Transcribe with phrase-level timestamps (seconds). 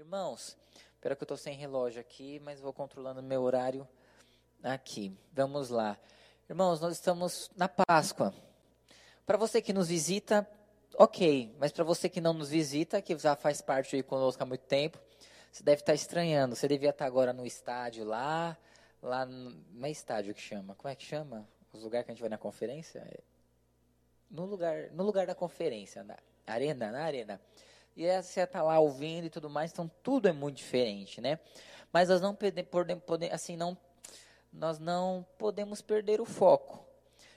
[0.00, 0.56] Irmãos,
[0.94, 3.86] espero que eu estou sem relógio aqui, mas vou controlando meu horário
[4.62, 5.14] aqui.
[5.30, 5.94] Vamos lá.
[6.48, 8.32] Irmãos, nós estamos na Páscoa.
[9.26, 10.48] Para você que nos visita,
[10.96, 14.46] ok, mas para você que não nos visita, que já faz parte aí conosco há
[14.46, 14.98] muito tempo,
[15.52, 16.56] você deve estar estranhando.
[16.56, 18.56] Você devia estar agora no estádio lá,
[19.02, 21.46] lá no, não é estádio que chama, como é que chama?
[21.74, 23.00] Os lugares que a gente vai na conferência?
[23.00, 23.20] É,
[24.30, 27.38] no lugar, no lugar da conferência, na arena, na arena
[27.96, 31.38] e você está lá ouvindo e tudo mais, então tudo é muito diferente, né?
[31.92, 33.76] Mas nós não podemos, assim, não,
[34.52, 36.84] nós não podemos perder o foco.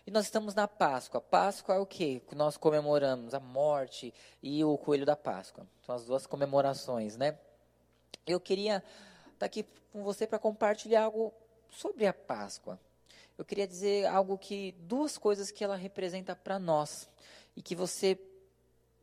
[0.06, 1.22] E nós estamos na Páscoa.
[1.22, 2.22] Páscoa é o quê?
[2.36, 5.66] Nós comemoramos a morte e o coelho da Páscoa.
[5.86, 7.38] São as duas comemorações, né?
[8.28, 11.34] Eu queria estar tá aqui com você para compartilhar algo
[11.70, 12.80] sobre a Páscoa.
[13.38, 17.10] Eu queria dizer algo que duas coisas que ela representa para nós
[17.56, 18.16] e que você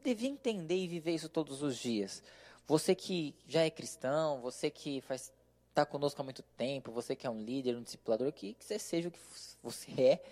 [0.02, 2.22] devia entender e viver isso todos os dias.
[2.66, 5.32] Você que já é cristão, você que faz
[5.70, 8.78] está conosco há muito tempo, você que é um líder, um discipulador, que, que você
[8.78, 9.20] seja o que
[9.62, 10.22] você é,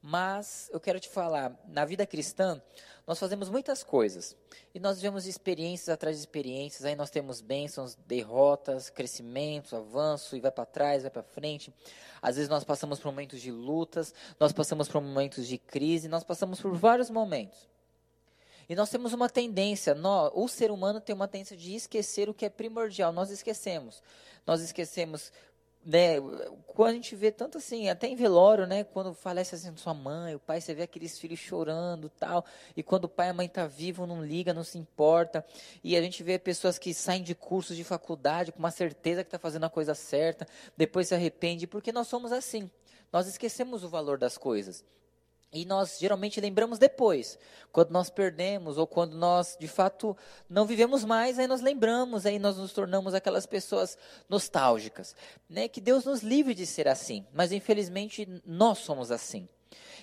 [0.00, 2.60] mas eu quero te falar, na vida cristã,
[3.06, 4.36] nós fazemos muitas coisas.
[4.74, 10.40] E nós vivemos experiências atrás de experiências, aí nós temos bênçãos, derrotas, crescimentos, avanço, e
[10.40, 11.72] vai para trás, vai para frente.
[12.20, 16.22] Às vezes nós passamos por momentos de lutas, nós passamos por momentos de crise, nós
[16.22, 17.66] passamos por vários momentos.
[18.68, 22.34] E nós temos uma tendência, nós, o ser humano tem uma tendência de esquecer o
[22.34, 23.12] que é primordial.
[23.12, 24.02] Nós esquecemos.
[24.46, 25.32] Nós esquecemos,
[25.84, 26.16] né,
[26.66, 30.34] quando a gente vê tanto assim, até em velório, né, quando falece assim sua mãe,
[30.34, 32.44] o pai, você vê aqueles filhos chorando, tal,
[32.76, 35.44] e quando o pai e a mãe tá vivo, não liga, não se importa.
[35.82, 39.28] E a gente vê pessoas que saem de cursos de faculdade com uma certeza que
[39.28, 42.70] está fazendo a coisa certa, depois se arrepende, porque nós somos assim.
[43.12, 44.84] Nós esquecemos o valor das coisas.
[45.54, 47.38] E nós geralmente lembramos depois,
[47.70, 50.16] quando nós perdemos ou quando nós de fato
[50.50, 53.96] não vivemos mais, aí nós lembramos, aí nós nos tornamos aquelas pessoas
[54.28, 55.14] nostálgicas,
[55.48, 55.68] né?
[55.68, 59.48] Que Deus nos livre de ser assim, mas infelizmente nós somos assim.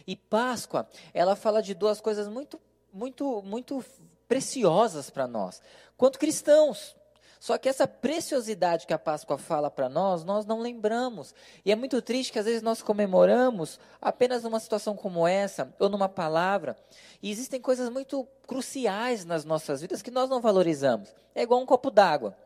[0.08, 2.60] E Páscoa, ela fala de duas coisas muito
[2.94, 3.84] muito muito
[4.30, 5.62] preciosas para nós,
[5.98, 6.96] quanto cristãos.
[7.42, 11.34] Só que essa preciosidade que a Páscoa fala para nós, nós não lembramos.
[11.66, 15.90] E é muito triste que às vezes nós comemoramos apenas numa situação como essa, ou
[15.90, 16.78] numa palavra.
[17.20, 21.12] E existem coisas muito cruciais nas nossas vidas que nós não valorizamos.
[21.34, 22.38] É igual um copo d'água.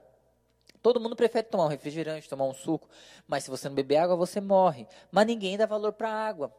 [0.81, 2.87] Todo mundo prefere tomar um refrigerante, tomar um suco,
[3.27, 4.87] mas se você não beber água, você morre.
[5.11, 6.55] Mas ninguém dá valor para a água.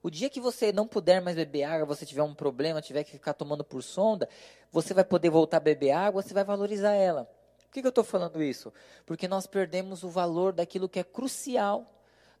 [0.00, 3.10] O dia que você não puder mais beber água, você tiver um problema, tiver que
[3.10, 4.28] ficar tomando por sonda,
[4.70, 7.28] você vai poder voltar a beber água, você vai valorizar ela.
[7.68, 8.72] Por que, que eu estou falando isso?
[9.04, 11.86] Porque nós perdemos o valor daquilo que é crucial,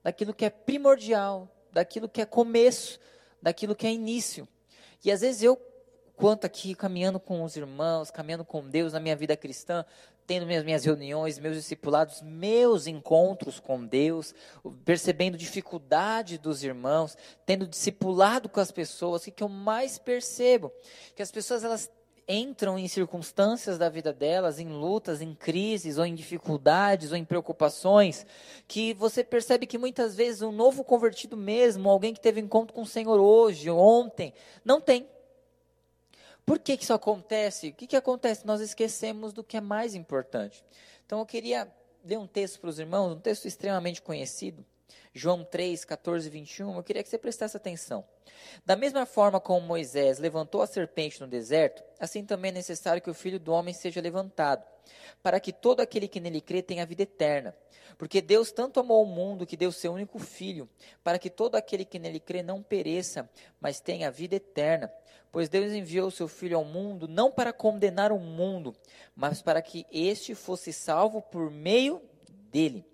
[0.02, 2.98] daquilo que é primordial, daquilo que é começo,
[3.40, 4.48] daquilo que é início.
[5.04, 5.60] E às vezes eu,
[6.16, 9.84] quanto aqui caminhando com os irmãos, caminhando com Deus na minha vida cristã,
[10.26, 14.34] tendo minhas, minhas reuniões, meus discipulados, meus encontros com Deus,
[14.82, 20.72] percebendo dificuldade dos irmãos, tendo discipulado com as pessoas, o que, que eu mais percebo?
[21.14, 21.90] Que as pessoas elas
[22.28, 27.24] entram em circunstâncias da vida delas, em lutas, em crises, ou em dificuldades, ou em
[27.24, 28.26] preocupações,
[28.66, 32.82] que você percebe que muitas vezes um novo convertido mesmo, alguém que teve encontro com
[32.82, 35.08] o Senhor hoje, ontem, não tem.
[36.44, 37.68] Por que, que isso acontece?
[37.68, 38.46] O que, que acontece?
[38.46, 40.64] Nós esquecemos do que é mais importante.
[41.06, 41.66] Então eu queria
[42.04, 44.64] ler um texto para os irmãos, um texto extremamente conhecido,
[45.14, 48.04] João 3, 14 e 21, eu queria que você prestasse atenção.
[48.64, 53.10] Da mesma forma como Moisés levantou a serpente no deserto, assim também é necessário que
[53.10, 54.64] o filho do homem seja levantado,
[55.22, 57.54] para que todo aquele que nele crê tenha vida eterna.
[57.96, 60.68] Porque Deus tanto amou o mundo que deu seu único filho,
[61.02, 63.28] para que todo aquele que nele crê não pereça,
[63.60, 64.92] mas tenha vida eterna.
[65.32, 68.74] Pois Deus enviou o seu filho ao mundo não para condenar o mundo,
[69.14, 72.00] mas para que este fosse salvo por meio
[72.50, 72.84] dele.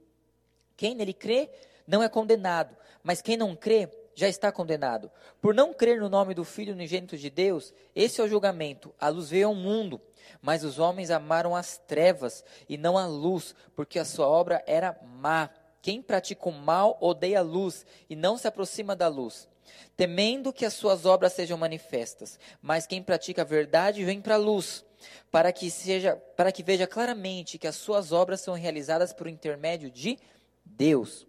[0.77, 1.51] Quem nele crê,
[1.87, 5.11] não é condenado, mas quem não crê já está condenado.
[5.41, 8.95] Por não crer no nome do Filho unigênito de Deus, esse é o julgamento.
[8.99, 10.01] A luz veio ao mundo,
[10.41, 14.99] mas os homens amaram as trevas e não a luz, porque a sua obra era
[15.03, 15.51] má.
[15.83, 19.49] Quem pratica o mal odeia a luz e não se aproxima da luz,
[19.97, 22.39] temendo que as suas obras sejam manifestas.
[22.63, 24.85] Mas quem pratica a verdade vem para a luz,
[25.31, 29.91] para que seja, para que veja claramente que as suas obras são realizadas por intermédio
[29.91, 30.19] de
[30.65, 31.27] Deus.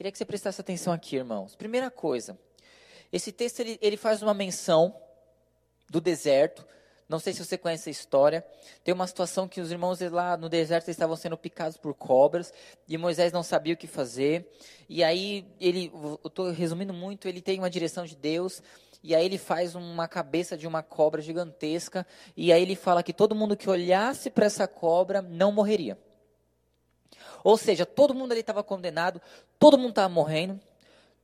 [0.00, 1.54] Queria que você prestasse atenção aqui, irmãos.
[1.54, 2.38] Primeira coisa,
[3.12, 4.96] esse texto ele, ele faz uma menção
[5.90, 6.64] do deserto.
[7.06, 8.42] Não sei se você conhece a história.
[8.82, 12.50] Tem uma situação que os irmãos lá no deserto estavam sendo picados por cobras
[12.88, 14.50] e Moisés não sabia o que fazer.
[14.88, 18.62] E aí ele, eu estou resumindo muito, ele tem uma direção de Deus
[19.04, 23.12] e aí ele faz uma cabeça de uma cobra gigantesca, e aí ele fala que
[23.12, 25.98] todo mundo que olhasse para essa cobra não morreria.
[27.42, 29.20] Ou seja, todo mundo ali estava condenado,
[29.58, 30.60] todo mundo estava morrendo,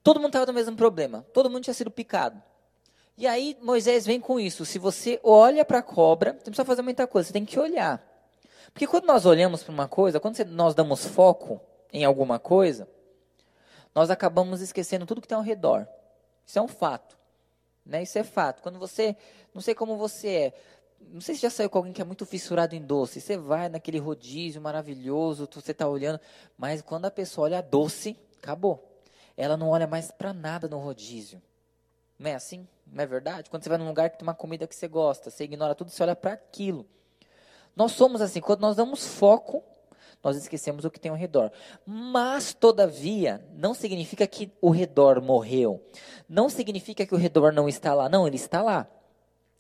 [0.03, 2.43] todo mundo estava no mesmo problema, todo mundo tinha sido picado.
[3.19, 4.65] E aí Moisés vem com isso.
[4.65, 7.59] Se você olha para a cobra, você não precisa fazer muita coisa, você tem que
[7.59, 8.05] olhar.
[8.73, 11.61] Porque quando nós olhamos para uma coisa, quando nós damos foco
[11.93, 12.87] em alguma coisa,
[13.95, 15.89] nós acabamos esquecendo tudo que tem ao redor.
[16.45, 17.17] Isso é um fato.
[17.85, 18.03] Né?
[18.03, 18.61] Isso é fato.
[18.61, 19.17] Quando você,
[19.55, 20.53] não sei como você é,
[21.01, 23.21] não sei se já saiu com alguém que é muito fissurado em doce.
[23.21, 26.21] Você vai naquele rodízio maravilhoso, você está olhando,
[26.59, 29.03] mas quando a pessoa olha doce, acabou.
[29.37, 31.41] Ela não olha mais para nada no rodízio.
[32.19, 32.67] Não é assim?
[32.87, 33.51] Não é verdade?
[33.51, 35.91] Quando você vai num lugar que tem uma comida que você gosta, você ignora tudo,
[35.91, 36.87] você olha para aquilo.
[37.75, 39.63] Nós somos assim, quando nós damos foco,
[40.23, 41.53] nós esquecemos o que tem ao redor.
[41.85, 45.85] Mas, todavia, não significa que o redor morreu.
[46.29, 48.09] Não significa que o redor não está lá.
[48.09, 48.89] Não, ele está lá.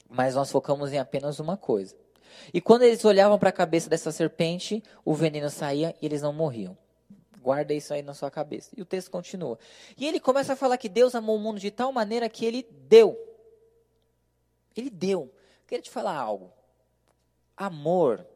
[0.09, 1.97] Mas nós focamos em apenas uma coisa.
[2.53, 6.33] E quando eles olhavam para a cabeça dessa serpente, o veneno saía e eles não
[6.33, 6.77] morriam.
[7.41, 8.71] Guarda isso aí na sua cabeça.
[8.77, 9.59] E o texto continua.
[9.97, 12.63] E ele começa a falar que Deus amou o mundo de tal maneira que ele
[12.89, 13.17] deu.
[14.77, 15.23] Ele deu.
[15.23, 16.53] Eu queria te falar algo.
[17.57, 18.27] Amor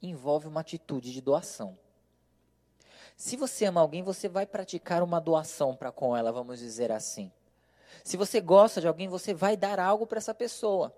[0.00, 1.78] envolve uma atitude de doação.
[3.16, 7.30] Se você ama alguém, você vai praticar uma doação para com ela, vamos dizer assim.
[8.02, 10.94] Se você gosta de alguém, você vai dar algo para essa pessoa.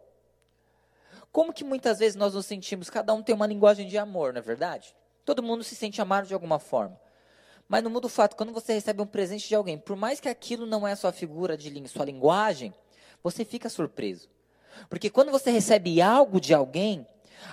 [1.33, 4.39] Como que muitas vezes nós nos sentimos, cada um tem uma linguagem de amor, não
[4.39, 4.95] é verdade?
[5.25, 6.99] Todo mundo se sente amado de alguma forma.
[7.69, 10.29] Mas não muda o fato, quando você recebe um presente de alguém, por mais que
[10.29, 12.73] aquilo não é sua figura de sua linguagem,
[13.23, 14.29] você fica surpreso.
[14.89, 17.07] Porque quando você recebe algo de alguém,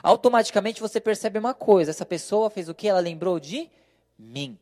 [0.04, 2.88] automaticamente você percebe uma coisa: essa pessoa fez o que?
[2.88, 3.70] Ela lembrou de
[4.18, 4.60] mim.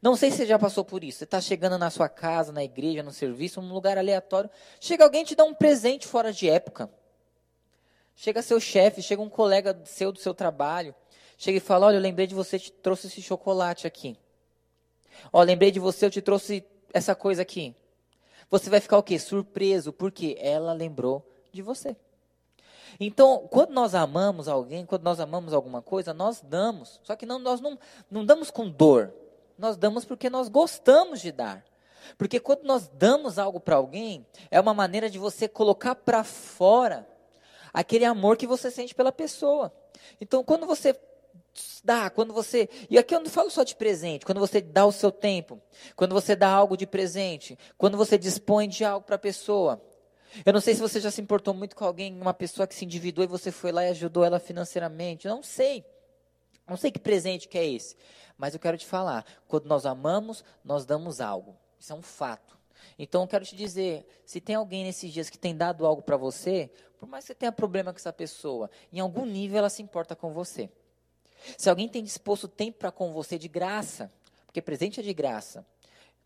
[0.00, 1.18] Não sei se você já passou por isso.
[1.18, 4.48] Você está chegando na sua casa, na igreja, no serviço, num lugar aleatório.
[4.80, 6.88] Chega alguém e te dá um presente fora de época.
[8.22, 10.94] Chega seu chefe, chega um colega seu do seu trabalho.
[11.38, 14.14] Chega e fala: Olha, eu lembrei de você, te trouxe esse chocolate aqui.
[15.32, 16.62] Ó, lembrei de você, eu te trouxe
[16.92, 17.74] essa coisa aqui.
[18.50, 19.18] Você vai ficar o quê?
[19.18, 21.96] Surpreso, porque ela lembrou de você.
[23.00, 27.00] Então, quando nós amamos alguém, quando nós amamos alguma coisa, nós damos.
[27.02, 27.78] Só que não, nós não,
[28.10, 29.14] não damos com dor.
[29.56, 31.64] Nós damos porque nós gostamos de dar.
[32.18, 37.08] Porque quando nós damos algo para alguém, é uma maneira de você colocar para fora
[37.72, 39.72] aquele amor que você sente pela pessoa.
[40.20, 40.98] Então, quando você
[41.84, 42.68] dá, quando você.
[42.88, 45.60] E aqui eu não falo só de presente, quando você dá o seu tempo,
[45.96, 49.82] quando você dá algo de presente, quando você dispõe de algo para a pessoa.
[50.46, 52.84] Eu não sei se você já se importou muito com alguém, uma pessoa que se
[52.84, 55.26] endividou e você foi lá e ajudou ela financeiramente.
[55.26, 55.84] Não sei.
[56.68, 57.96] Não sei que presente que é esse.
[58.38, 61.56] Mas eu quero te falar, quando nós amamos, nós damos algo.
[61.80, 62.59] Isso é um fato.
[62.98, 66.16] Então eu quero te dizer, se tem alguém nesses dias que tem dado algo para
[66.16, 69.82] você, por mais que você tenha problema com essa pessoa, em algum nível ela se
[69.82, 70.70] importa com você.
[71.56, 74.12] Se alguém tem disposto tempo para com você de graça,
[74.46, 75.66] porque presente é de graça.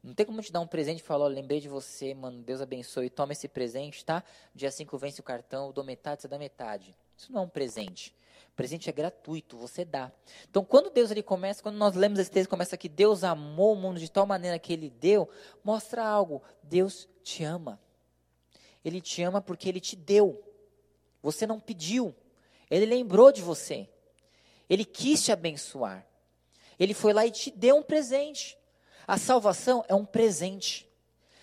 [0.02, 2.60] Não tem como te dar um presente e falar, oh, lembrei de você, mano, Deus
[2.60, 4.22] abençoe, toma esse presente, tá?
[4.54, 6.94] Dia 5 vence o cartão, eu dou metade, você dá metade.
[7.16, 8.14] Isso não é um presente.
[8.54, 10.12] Presente é gratuito, você dá.
[10.48, 13.76] Então, quando Deus ele começa, quando nós lemos esse texto, começa que Deus amou o
[13.76, 15.28] mundo de tal maneira que ele deu,
[15.62, 16.42] mostra algo.
[16.62, 17.80] Deus te ama.
[18.84, 20.42] Ele te ama porque ele te deu.
[21.22, 22.14] Você não pediu.
[22.70, 23.88] Ele lembrou de você.
[24.68, 26.06] Ele quis te abençoar.
[26.78, 28.58] Ele foi lá e te deu um presente.
[29.06, 30.88] A salvação é um presente.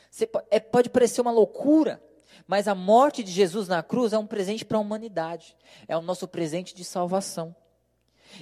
[0.09, 2.03] Você, é, pode parecer uma loucura,
[2.47, 5.55] mas a morte de Jesus na cruz é um presente para a humanidade.
[5.87, 7.55] É o nosso presente de salvação.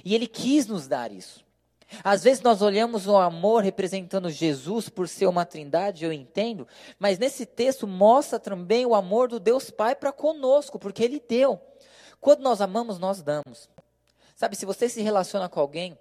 [0.04, 1.44] E Ele quis nos dar isso.
[2.04, 6.66] Às vezes nós olhamos o amor representando Jesus por ser uma trindade, eu entendo,
[6.98, 11.60] mas nesse texto mostra também o amor do Deus Pai para conosco, porque Ele deu.
[12.20, 13.68] Quando nós amamos, nós damos.
[14.36, 15.98] Sabe, se você se relaciona com alguém,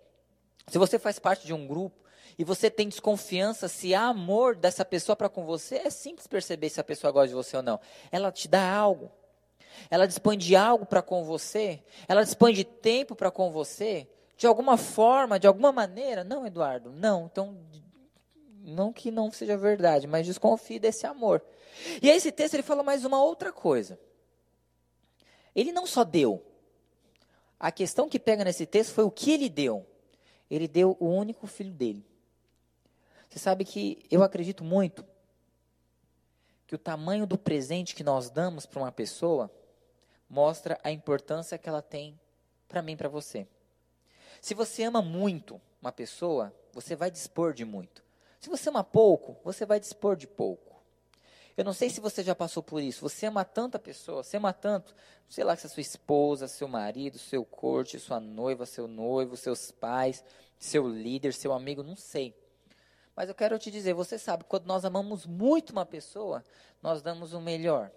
[0.67, 1.99] se você faz parte de um grupo
[2.39, 6.69] e você tem desconfiança se há amor dessa pessoa para com você, é simples perceber
[6.69, 7.81] se a pessoa gosta de você ou não.
[8.09, 9.11] Ela te dá algo.
[9.89, 11.83] Ela dispõe de algo para com você.
[12.07, 14.07] Ela dispõe de tempo para com você.
[14.37, 16.23] De alguma forma, de alguma maneira.
[16.23, 17.25] Não, Eduardo, não.
[17.25, 17.57] Então,
[18.63, 21.43] não que não seja verdade, mas desconfie desse amor.
[22.01, 23.99] E aí esse texto ele fala mais uma outra coisa.
[25.53, 26.41] Ele não só deu,
[27.59, 29.85] a questão que pega nesse texto foi o que ele deu.
[30.49, 32.07] Ele deu o único filho dele.
[33.29, 35.05] Você sabe que eu acredito muito
[36.65, 39.51] que o tamanho do presente que nós damos para uma pessoa
[40.29, 42.19] mostra a importância que ela tem
[42.67, 43.47] para mim, para você.
[44.41, 48.03] Se você ama muito uma pessoa, você vai dispor de muito.
[48.39, 50.69] Se você ama pouco, você vai dispor de pouco.
[51.57, 53.01] Eu não sei se você já passou por isso.
[53.01, 54.95] Você ama tanta pessoa, você ama tanto,
[55.27, 59.71] sei lá, se é sua esposa, seu marido, seu corte, sua noiva, seu noivo, seus
[59.71, 60.23] pais,
[60.57, 62.33] seu líder, seu amigo, não sei.
[63.19, 66.41] Mas eu quero te dizer, você sabe, quando nós amamos muito uma pessoa,
[66.81, 67.91] nós damos o melhor.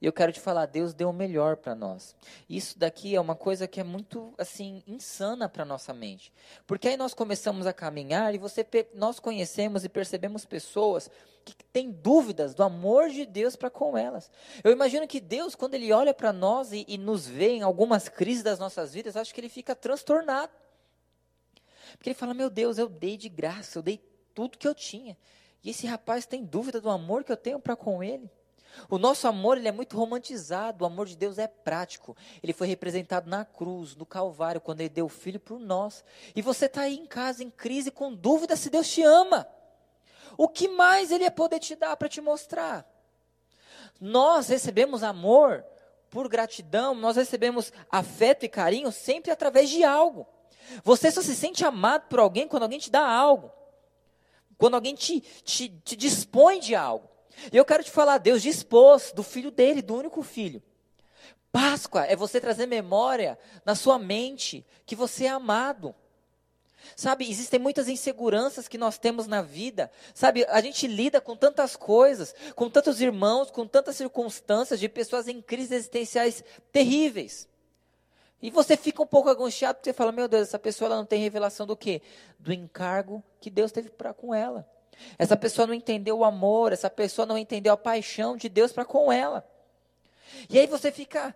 [0.00, 2.16] E eu quero te falar, Deus deu o melhor para nós.
[2.50, 6.32] Isso daqui é uma coisa que é muito assim insana para nossa mente.
[6.66, 11.08] Porque aí nós começamos a caminhar e você nós conhecemos e percebemos pessoas
[11.44, 14.32] que têm dúvidas do amor de Deus para com elas.
[14.64, 18.08] Eu imagino que Deus, quando ele olha para nós e, e nos vê em algumas
[18.08, 20.50] crises das nossas vidas, acho que ele fica transtornado.
[21.92, 24.07] Porque ele fala: "Meu Deus, eu dei de graça, eu dei
[24.38, 25.18] tudo que eu tinha.
[25.64, 28.30] E esse rapaz tem dúvida do amor que eu tenho para com ele?"
[28.88, 32.16] O nosso amor ele é muito romantizado, o amor de Deus é prático.
[32.40, 36.04] Ele foi representado na cruz, no Calvário, quando ele deu o filho por nós.
[36.36, 39.48] E você está aí em casa, em crise, com dúvida se Deus te ama.
[40.36, 42.86] O que mais ele ia poder te dar para te mostrar?
[44.00, 45.64] Nós recebemos amor
[46.08, 50.24] por gratidão, nós recebemos afeto e carinho sempre através de algo.
[50.84, 53.50] Você só se sente amado por alguém quando alguém te dá algo.
[54.58, 57.08] Quando alguém te, te, te dispõe de algo.
[57.52, 60.60] E eu quero te falar, Deus dispôs do filho dele, do único filho.
[61.52, 65.94] Páscoa é você trazer memória na sua mente que você é amado.
[66.96, 69.90] Sabe, existem muitas inseguranças que nós temos na vida.
[70.14, 75.28] Sabe, a gente lida com tantas coisas, com tantos irmãos, com tantas circunstâncias de pessoas
[75.28, 77.48] em crises existenciais terríveis.
[78.40, 81.04] E você fica um pouco angustiado porque você fala: "Meu Deus, essa pessoa ela não
[81.04, 82.00] tem revelação do quê?
[82.38, 84.68] Do encargo que Deus teve para com ela.
[85.18, 88.84] Essa pessoa não entendeu o amor, essa pessoa não entendeu a paixão de Deus para
[88.84, 89.48] com ela.
[90.48, 91.34] E aí você fica.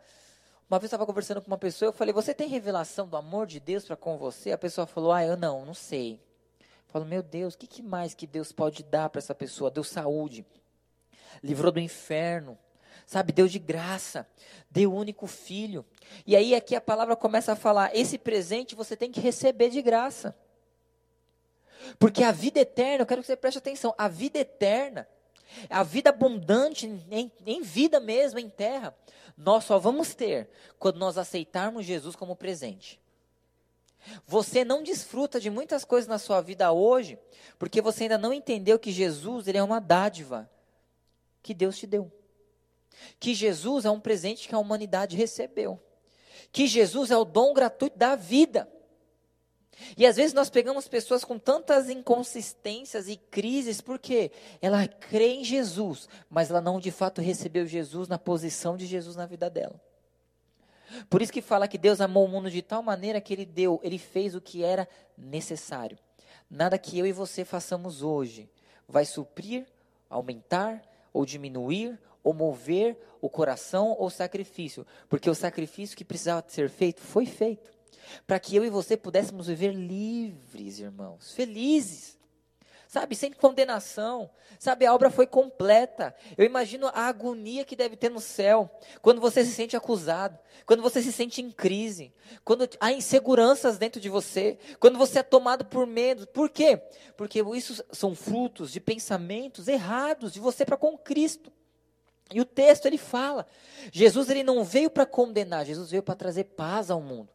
[0.68, 3.46] Uma vez eu estava conversando com uma pessoa, eu falei: Você tem revelação do amor
[3.46, 4.52] de Deus para com você?
[4.52, 6.14] A pessoa falou: Ah, eu não, não sei.
[6.60, 9.70] Eu falo: Meu Deus, o que, que mais que Deus pode dar para essa pessoa?
[9.70, 10.44] Deu saúde,
[11.42, 12.58] livrou do inferno,
[13.06, 13.32] sabe?
[13.32, 14.26] Deu de graça,
[14.70, 15.84] deu o único filho.
[16.26, 19.82] E aí aqui a palavra começa a falar: Esse presente você tem que receber de
[19.82, 20.36] graça.
[21.98, 25.08] Porque a vida eterna, eu quero que você preste atenção, a vida eterna,
[25.68, 28.94] a vida abundante em, em vida mesmo, em terra,
[29.36, 33.00] nós só vamos ter quando nós aceitarmos Jesus como presente.
[34.26, 37.18] Você não desfruta de muitas coisas na sua vida hoje,
[37.58, 40.50] porque você ainda não entendeu que Jesus ele é uma dádiva
[41.42, 42.10] que Deus te deu.
[43.18, 45.80] Que Jesus é um presente que a humanidade recebeu.
[46.50, 48.68] Que Jesus é o dom gratuito da vida.
[49.96, 54.30] E às vezes nós pegamos pessoas com tantas inconsistências e crises, porque
[54.60, 59.16] ela crê em Jesus, mas ela não de fato recebeu Jesus na posição de Jesus
[59.16, 59.80] na vida dela.
[61.08, 63.80] Por isso que fala que Deus amou o mundo de tal maneira que ele deu,
[63.82, 65.98] ele fez o que era necessário.
[66.50, 68.48] Nada que eu e você façamos hoje
[68.86, 69.66] vai suprir,
[70.10, 70.82] aumentar
[71.12, 77.00] ou diminuir ou mover o coração ou sacrifício, porque o sacrifício que precisava ser feito
[77.00, 77.72] foi feito
[78.26, 82.20] para que eu e você pudéssemos viver livres, irmãos, felizes.
[82.88, 84.28] Sabe, sem condenação.
[84.58, 86.14] Sabe, a obra foi completa.
[86.36, 90.82] Eu imagino a agonia que deve ter no céu, quando você se sente acusado, quando
[90.82, 92.12] você se sente em crise,
[92.44, 96.26] quando há inseguranças dentro de você, quando você é tomado por medo.
[96.26, 96.82] Por quê?
[97.16, 101.50] Porque isso são frutos de pensamentos errados de você para com Cristo.
[102.34, 103.46] E o texto ele fala:
[103.92, 107.28] Jesus ele não veio para condenar, Jesus veio para trazer paz ao mundo.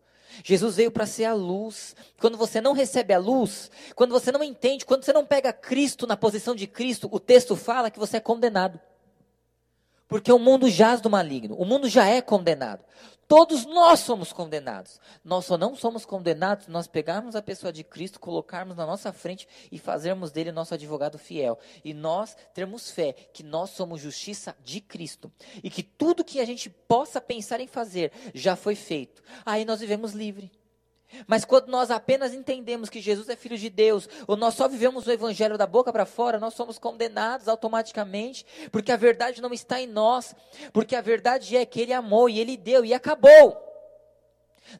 [0.43, 1.95] Jesus veio para ser a luz.
[2.19, 6.05] Quando você não recebe a luz, quando você não entende, quando você não pega Cristo
[6.05, 8.79] na posição de Cristo, o texto fala que você é condenado.
[10.07, 12.83] Porque o mundo jaz do maligno, o mundo já é condenado.
[13.27, 15.01] Todos nós somos condenados.
[15.23, 19.11] Nós só não somos condenados se nós pegarmos a pessoa de Cristo, colocarmos na nossa
[19.11, 21.59] frente e fazermos dele nosso advogado fiel.
[21.83, 25.29] E nós termos fé que nós somos justiça de Cristo.
[25.61, 29.21] E que tudo que a gente possa pensar em fazer já foi feito.
[29.45, 30.49] Aí nós vivemos livre.
[31.25, 35.07] Mas quando nós apenas entendemos que Jesus é filho de Deus, ou nós só vivemos
[35.07, 39.79] o evangelho da boca para fora, nós somos condenados automaticamente, porque a verdade não está
[39.81, 40.35] em nós,
[40.73, 43.63] porque a verdade é que ele amou e ele deu e acabou.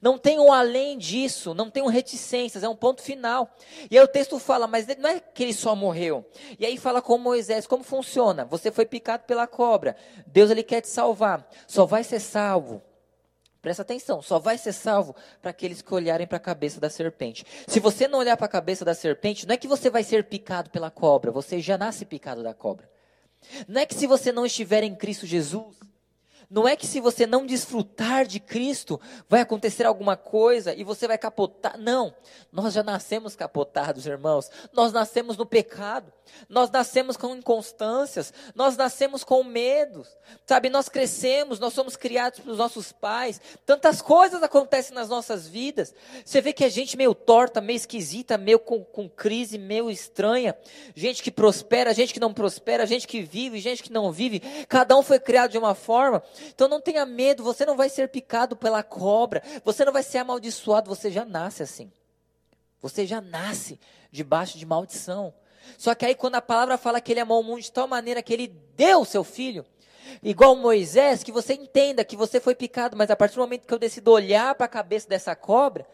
[0.02, 3.50] Não tem um além disso, não tem um reticências, é um ponto final.
[3.90, 6.26] E aí o texto fala, mas não é que ele só morreu.
[6.60, 8.44] E aí fala com Moisés, como funciona?
[8.46, 12.84] Você foi picado pela cobra, Deus ele quer te salvar, só vai ser salvo
[13.62, 17.46] Presta atenção, só vai ser salvo para aqueles que olharem para a cabeça da serpente.
[17.68, 20.26] Se você não olhar para a cabeça da serpente, não é que você vai ser
[20.26, 22.90] picado pela cobra, você já nasce picado da cobra.
[23.68, 25.76] Não é que se você não estiver em Cristo Jesus,
[26.50, 31.08] Não é que se você não desfrutar de Cristo, vai acontecer alguma coisa e você
[31.08, 31.78] vai capotar.
[31.78, 32.16] Não.
[32.52, 34.50] Nós já nascemos capotados, irmãos.
[34.72, 36.12] Nós nascemos no pecado.
[36.50, 38.34] Nós nascemos com inconstâncias.
[38.56, 40.08] Nós nascemos com medos.
[40.46, 43.40] Sabe, nós crescemos, nós somos criados pelos nossos pais.
[43.66, 45.94] Tantas coisas acontecem nas nossas vidas.
[46.26, 50.58] Você vê que a gente meio torta, meio esquisita, meio com, com crise, meio estranha.
[50.96, 54.40] Gente que prospera, gente que não prospera, gente que vive, gente que não vive.
[54.68, 56.24] Cada um foi criado de uma forma.
[56.50, 60.20] Então não tenha medo, você não vai ser picado pela cobra, você não vai ser
[60.20, 61.92] amaldiçoado, você já nasce assim.
[62.82, 63.80] Você já nasce
[64.12, 65.34] debaixo de maldição.
[65.78, 68.22] Só que aí quando a palavra fala que ele amou o mundo de tal maneira
[68.22, 69.66] que ele deu o seu filho,
[70.24, 73.74] igual Moisés, que você entenda que você foi picado, mas a partir do momento que
[73.74, 75.88] eu decido olhar para a cabeça dessa cobra,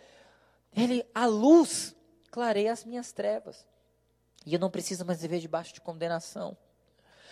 [0.76, 1.96] ele, a luz
[2.32, 3.66] clareia as minhas trevas.
[4.46, 6.58] E eu não preciso mais viver debaixo de condenação.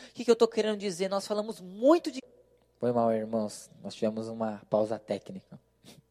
[0.09, 1.09] O que, que eu estou querendo dizer?
[1.09, 2.21] Nós falamos muito de
[2.81, 3.69] foi mal, irmãos.
[3.83, 5.59] Nós tivemos uma pausa técnica.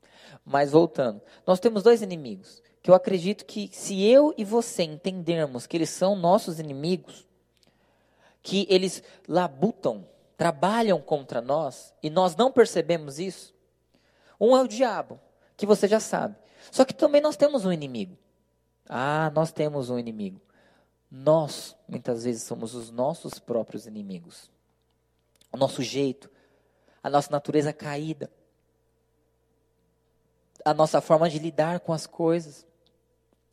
[0.47, 2.63] Mas voltando, nós temos dois inimigos.
[2.83, 7.27] Que eu acredito que se eu e você entendermos que eles são nossos inimigos,
[8.43, 10.07] que eles labutam,
[10.37, 13.55] trabalham contra nós, e nós não percebemos isso,
[14.41, 15.21] um é o diabo,
[15.57, 16.37] que você já sabe.
[16.71, 18.17] Só que também nós temos um inimigo.
[18.89, 20.41] Ah, nós temos um inimigo.
[21.11, 24.51] Nós, muitas vezes, somos os nossos próprios inimigos.
[25.53, 26.31] O nosso jeito,
[27.03, 28.31] a nossa natureza caída,
[30.65, 32.67] a nossa forma de lidar com as coisas.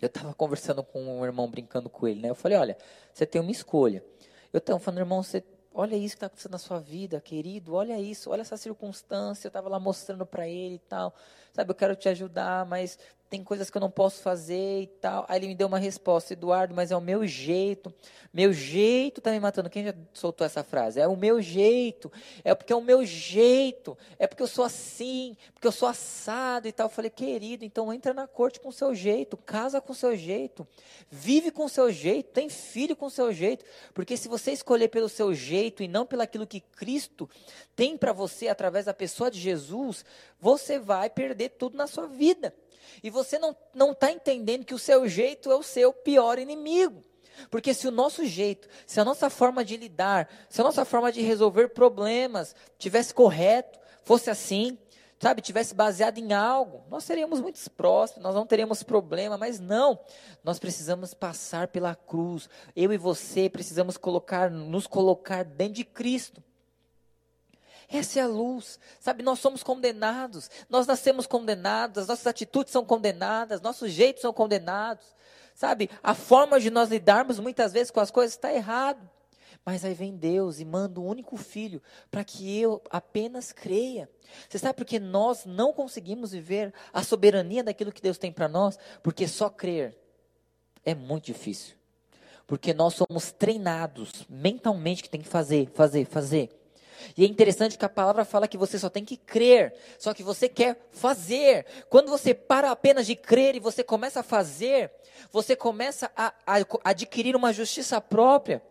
[0.01, 2.30] Eu estava conversando com um irmão, brincando com ele, né?
[2.30, 2.77] Eu falei, olha,
[3.13, 4.04] você tem uma escolha.
[4.54, 8.00] Eu estava falando, irmão, você, olha isso que está acontecendo na sua vida, querido, olha
[8.00, 9.48] isso, olha essa circunstância.
[9.48, 11.13] Eu estava lá mostrando para ele e tal.
[11.54, 12.98] Sabe, eu quero te ajudar, mas
[13.29, 15.25] tem coisas que eu não posso fazer e tal.
[15.27, 17.93] Aí ele me deu uma resposta, Eduardo, mas é o meu jeito.
[18.34, 19.69] Meu jeito está me matando.
[19.69, 21.00] Quem já soltou essa frase?
[21.00, 22.12] É o meu jeito.
[22.43, 23.98] É porque é o meu jeito.
[24.17, 26.86] É porque eu sou assim, porque eu sou assado e tal.
[26.86, 30.15] Eu falei, querido, então entra na corte com o seu jeito, casa com o seu
[30.15, 30.65] jeito,
[31.10, 33.65] vive com o seu jeito, tem filho com o seu jeito.
[33.93, 37.29] Porque se você escolher pelo seu jeito e não pelo aquilo que Cristo
[37.75, 40.05] tem para você através da pessoa de Jesus,
[40.39, 42.53] você vai perder tudo na sua vida.
[43.03, 43.39] E você
[43.74, 47.02] não está entendendo que o seu jeito é o seu pior inimigo.
[47.50, 51.12] Porque se o nosso jeito, se a nossa forma de lidar, se a nossa forma
[51.12, 54.78] de resolver problemas tivesse correto, fosse assim,
[55.19, 60.00] sabe, tivesse baseado em algo, nós seríamos muito próximos, nós não teríamos problema, mas não.
[60.43, 62.50] Nós precisamos passar pela cruz.
[62.76, 66.41] Eu e você precisamos colocar, nos colocar dentro de Cristo.
[67.89, 68.80] Essa é a luz.
[69.00, 70.50] Sabe, nós somos condenados.
[70.69, 75.15] Nós nascemos condenados, as nossas atitudes são condenadas, nossos jeitos são condenados.
[75.56, 79.10] Sabe, a forma de nós lidarmos muitas vezes com as coisas está errado.
[79.65, 84.10] Mas aí vem Deus e manda o um único filho para que eu apenas creia.
[84.47, 88.47] Você sabe por que nós não conseguimos viver a soberania daquilo que Deus tem para
[88.47, 88.78] nós?
[89.04, 89.97] Porque só crer
[90.86, 91.76] é muito difícil.
[92.45, 96.50] Porque nós somos treinados mentalmente que tem que fazer, fazer, fazer.
[97.15, 100.23] E é interessante que a palavra fala que você só tem que crer, só que
[100.23, 101.65] você quer fazer.
[101.89, 104.91] Quando você para apenas de crer e você começa a fazer,
[105.31, 108.62] você começa a, a adquirir uma justiça própria.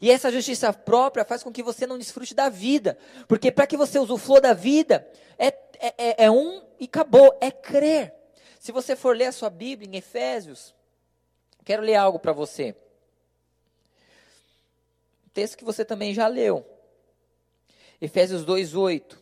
[0.00, 2.98] E essa justiça própria faz com que você não desfrute da vida.
[3.28, 5.06] Porque para que você usufrua da vida,
[5.38, 8.14] é, é, é, é um e acabou, é crer.
[8.58, 10.74] Se você for ler a sua Bíblia em Efésios,
[11.64, 12.74] quero ler algo para você.
[15.32, 16.66] Texto que você também já leu.
[18.02, 19.16] Efésios 2:8.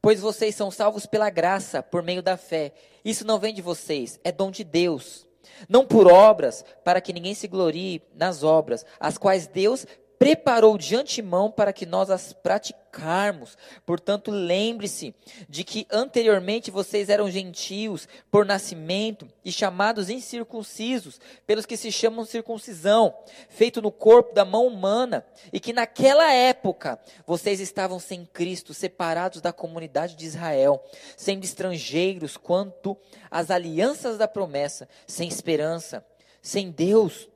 [0.00, 2.72] Pois vocês são salvos pela graça, por meio da fé.
[3.04, 5.26] Isso não vem de vocês, é dom de Deus.
[5.68, 9.86] Não por obras, para que ninguém se glorie nas obras, as quais Deus
[10.24, 13.58] preparou de antemão para que nós as praticarmos.
[13.84, 15.14] Portanto, lembre-se
[15.50, 22.24] de que anteriormente vocês eram gentios por nascimento e chamados incircuncisos, pelos que se chamam
[22.24, 23.14] circuncisão,
[23.50, 29.42] feito no corpo da mão humana, e que naquela época vocês estavam sem Cristo, separados
[29.42, 30.82] da comunidade de Israel,
[31.18, 32.96] sendo estrangeiros quanto
[33.30, 36.02] às alianças da promessa, sem esperança,
[36.40, 37.28] sem Deus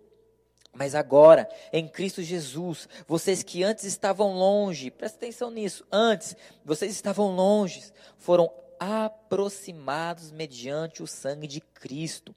[0.79, 6.93] mas agora, em Cristo Jesus, vocês que antes estavam longe, presta atenção nisso, antes, vocês
[6.93, 7.83] estavam longe,
[8.17, 12.33] foram aproximados mediante o sangue de Cristo.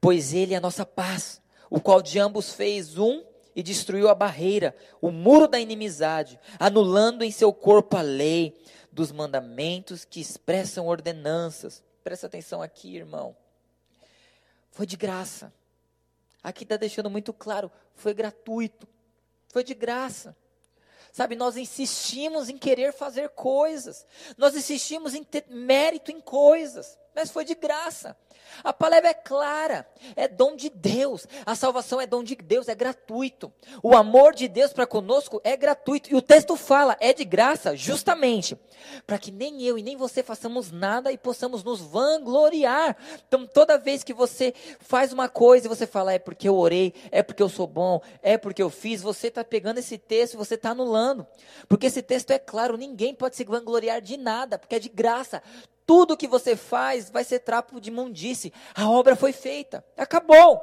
[0.00, 3.24] Pois Ele é a nossa paz, o qual de ambos fez um
[3.56, 8.56] e destruiu a barreira, o muro da inimizade, anulando em seu corpo a lei
[8.92, 11.82] dos mandamentos que expressam ordenanças.
[12.04, 13.36] Presta atenção aqui, irmão.
[14.70, 15.52] Foi de graça.
[16.48, 18.88] Aqui está deixando muito claro, foi gratuito,
[19.48, 20.34] foi de graça.
[21.12, 27.32] Sabe, nós insistimos em querer fazer coisas, nós insistimos em ter mérito em coisas, mas
[27.32, 28.16] foi de graça.
[28.62, 31.26] A palavra é clara, é dom de Deus.
[31.44, 33.52] A salvação é dom de Deus, é gratuito.
[33.82, 36.12] O amor de Deus para conosco é gratuito.
[36.12, 38.56] E o texto fala, é de graça, justamente,
[39.04, 42.96] para que nem eu e nem você façamos nada e possamos nos vangloriar.
[43.26, 46.94] Então, toda vez que você faz uma coisa e você fala, é porque eu orei,
[47.10, 50.36] é porque eu sou bom, é porque eu fiz, você está pegando esse texto e
[50.36, 51.26] você está anulando.
[51.68, 55.42] Porque esse texto é claro, ninguém pode se vangloriar de nada, porque é de graça.
[55.88, 58.52] Tudo que você faz vai ser trapo de mundice.
[58.74, 59.82] A obra foi feita.
[59.96, 60.60] Acabou.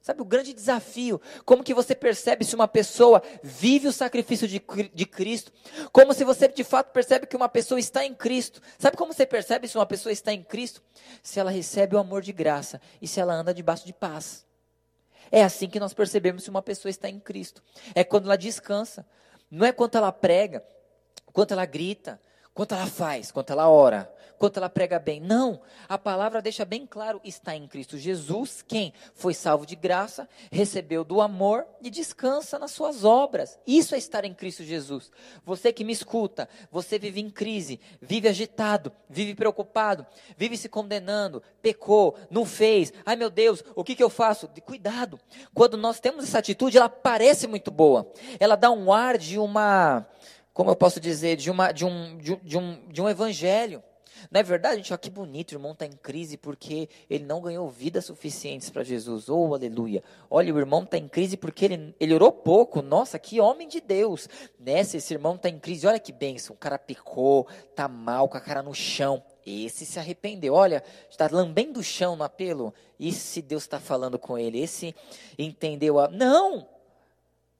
[0.00, 1.20] Sabe o grande desafio?
[1.44, 4.62] Como que você percebe se uma pessoa vive o sacrifício de,
[4.94, 5.52] de Cristo?
[5.90, 8.62] Como se você de fato percebe que uma pessoa está em Cristo?
[8.78, 10.80] Sabe como você percebe se uma pessoa está em Cristo?
[11.20, 14.46] Se ela recebe o amor de graça e se ela anda debaixo de paz.
[15.28, 17.60] É assim que nós percebemos se uma pessoa está em Cristo.
[17.96, 19.04] É quando ela descansa.
[19.50, 20.64] Não é quanto ela prega,
[21.32, 22.20] quanto ela grita,
[22.56, 25.20] quanto ela faz, quanto ela ora, quanto ela prega bem.
[25.20, 30.26] Não, a palavra deixa bem claro: está em Cristo Jesus, quem foi salvo de graça,
[30.50, 33.58] recebeu do amor e descansa nas suas obras.
[33.66, 35.10] Isso é estar em Cristo Jesus.
[35.44, 41.42] Você que me escuta, você vive em crise, vive agitado, vive preocupado, vive se condenando,
[41.60, 42.90] pecou, não fez.
[43.04, 44.48] Ai meu Deus, o que, que eu faço?
[44.48, 45.20] De cuidado.
[45.52, 48.10] Quando nós temos essa atitude, ela parece muito boa.
[48.40, 50.06] Ela dá um ar de uma
[50.56, 53.82] como eu posso dizer, de, uma, de, um, de, de, um, de um evangelho.
[54.30, 54.90] Não é verdade, gente?
[54.90, 58.82] Olha que bonito, o irmão está em crise porque ele não ganhou vidas suficientes para
[58.82, 59.28] Jesus.
[59.28, 60.02] Oh, aleluia.
[60.30, 62.80] Olha, o irmão está em crise porque ele, ele orou pouco.
[62.80, 64.30] Nossa, que homem de Deus.
[64.58, 65.86] Nessa, esse irmão está em crise.
[65.86, 66.56] Olha que bênção.
[66.56, 69.22] O cara picou, está mal, com a cara no chão.
[69.44, 70.54] Esse se arrependeu.
[70.54, 72.72] Olha, está lambendo o chão no apelo.
[72.98, 74.58] E se Deus está falando com ele?
[74.58, 74.94] Esse
[75.38, 76.08] entendeu a.
[76.08, 76.75] Não!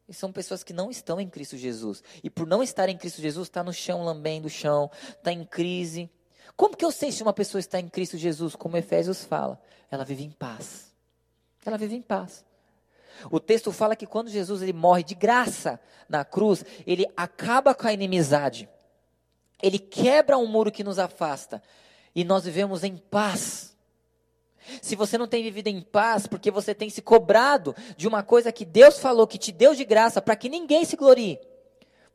[0.09, 2.03] E são pessoas que não estão em Cristo Jesus.
[2.23, 5.45] E por não estar em Cristo Jesus, está no chão, lambendo o chão, está em
[5.45, 6.09] crise.
[6.57, 8.55] Como que eu sei se uma pessoa está em Cristo Jesus?
[8.55, 10.93] Como Efésios fala, ela vive em paz.
[11.65, 12.45] Ela vive em paz.
[13.31, 17.87] O texto fala que quando Jesus ele morre de graça na cruz, ele acaba com
[17.87, 18.69] a inimizade.
[19.63, 21.63] Ele quebra um muro que nos afasta.
[22.15, 23.76] E nós vivemos em paz
[24.81, 28.53] se você não tem vivido em paz, porque você tem se cobrado de uma coisa
[28.53, 31.39] que Deus falou, que te deu de graça, para que ninguém se glorie,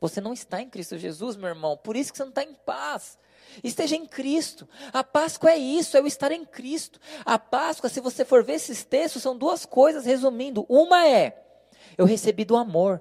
[0.00, 1.76] você não está em Cristo Jesus, meu irmão.
[1.76, 3.16] Por isso que você não está em paz.
[3.62, 4.68] Esteja em Cristo.
[4.92, 6.98] A Páscoa é isso, é o estar em Cristo.
[7.24, 10.66] A Páscoa, se você for ver esses textos, são duas coisas, resumindo.
[10.68, 11.40] Uma é,
[11.96, 13.00] eu recebi do amor.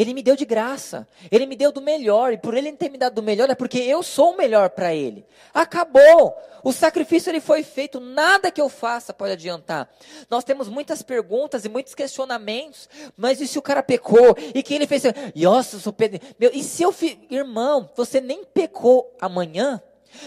[0.00, 1.06] Ele me deu de graça.
[1.30, 2.32] Ele me deu do melhor.
[2.32, 4.94] E por ele ter me dado do melhor, é porque eu sou o melhor para
[4.94, 5.26] ele.
[5.52, 6.34] Acabou.
[6.64, 8.00] O sacrifício ele foi feito.
[8.00, 9.90] Nada que eu faça pode adiantar.
[10.30, 12.88] Nós temos muitas perguntas e muitos questionamentos.
[13.14, 14.34] Mas e se o cara pecou?
[14.54, 15.02] E que ele fez?
[15.36, 15.94] Nossa, eu sou.
[16.38, 16.94] Meu, e se eu.
[17.28, 19.82] Irmão, você nem pecou amanhã?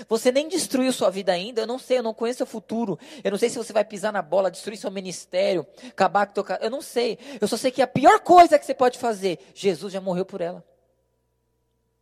[0.08, 1.62] Você nem destruiu sua vida ainda.
[1.62, 2.98] Eu não sei, eu não conheço o futuro.
[3.24, 6.46] Eu não sei se você vai pisar na bola, destruir seu ministério, acabar com teu
[6.62, 7.18] Eu não sei.
[7.40, 10.42] Eu só sei que a pior coisa que você pode fazer, Jesus já morreu por
[10.42, 10.64] ela.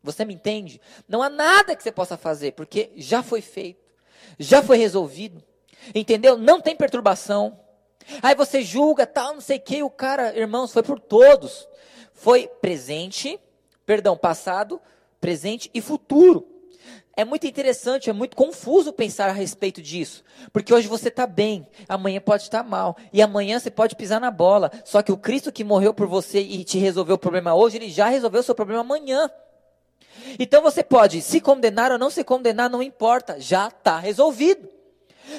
[0.03, 0.81] Você me entende?
[1.07, 3.79] Não há nada que você possa fazer, porque já foi feito,
[4.39, 5.43] já foi resolvido.
[5.93, 6.37] Entendeu?
[6.37, 7.59] Não tem perturbação.
[8.21, 11.67] Aí você julga, tal, não sei o que, o cara, irmãos, foi por todos.
[12.13, 13.39] Foi presente,
[13.85, 14.81] perdão, passado,
[15.19, 16.47] presente e futuro.
[17.15, 20.23] É muito interessante, é muito confuso pensar a respeito disso.
[20.53, 22.95] Porque hoje você está bem, amanhã pode estar mal.
[23.11, 24.71] E amanhã você pode pisar na bola.
[24.85, 27.89] Só que o Cristo que morreu por você e te resolveu o problema hoje, ele
[27.89, 29.29] já resolveu o seu problema amanhã.
[30.39, 34.69] Então você pode se condenar ou não se condenar, não importa, já está resolvido.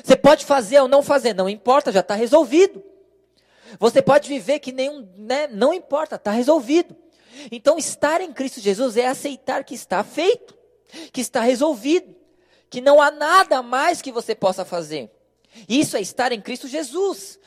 [0.04, 2.82] Você pode fazer ou não fazer, não importa, já está resolvido.
[3.78, 6.94] Você pode viver que nenhum, né, não importa, está resolvido.
[7.50, 10.61] Então estar em Cristo Jesus é aceitar que está feito
[11.12, 12.14] que está resolvido,
[12.70, 15.10] que não há nada mais que você possa fazer.
[15.68, 17.38] Isso é estar em Cristo Jesus.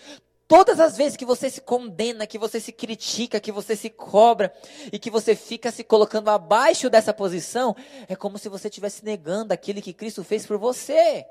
[0.47, 4.53] Todas as vezes que você se condena, que você se critica, que você se cobra
[4.91, 7.75] e que você fica se colocando abaixo dessa posição,
[8.07, 11.25] é como se você estivesse negando aquilo que Cristo fez por você.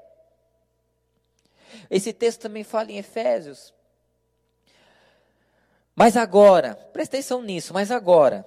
[1.89, 3.73] Esse texto também fala em Efésios.
[5.95, 8.45] Mas agora, presta atenção nisso, mas agora,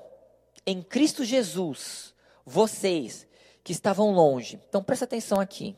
[0.65, 2.13] em Cristo Jesus,
[2.45, 3.26] vocês
[3.67, 4.57] que estavam longe.
[4.69, 5.75] Então presta atenção aqui.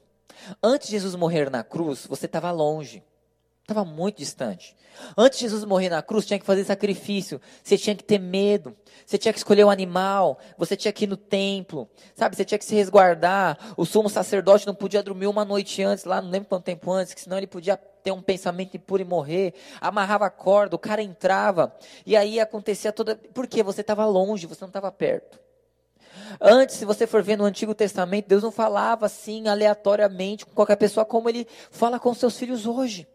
[0.61, 3.01] Antes de Jesus morrer na cruz, você estava longe.
[3.63, 4.77] Estava muito distante.
[5.17, 7.41] Antes de Jesus morrer na cruz, tinha que fazer sacrifício.
[7.63, 8.77] Você tinha que ter medo.
[9.03, 10.37] Você tinha que escolher um animal.
[10.55, 11.89] Você tinha que ir no templo.
[12.13, 12.35] Sabe?
[12.35, 13.57] Você tinha que se resguardar.
[13.75, 17.15] O sumo sacerdote não podia dormir uma noite antes, lá, não lembro quanto tempo antes,
[17.15, 19.55] que senão ele podia ter um pensamento impuro e morrer.
[19.81, 21.75] Amarrava a corda, o cara entrava.
[22.05, 23.15] E aí acontecia toda.
[23.15, 23.63] Por quê?
[23.63, 25.48] Você estava longe, você não estava perto.
[26.39, 30.75] Antes, se você for ver no Antigo Testamento, Deus não falava assim aleatoriamente com qualquer
[30.75, 33.07] pessoa como ele fala com seus filhos hoje.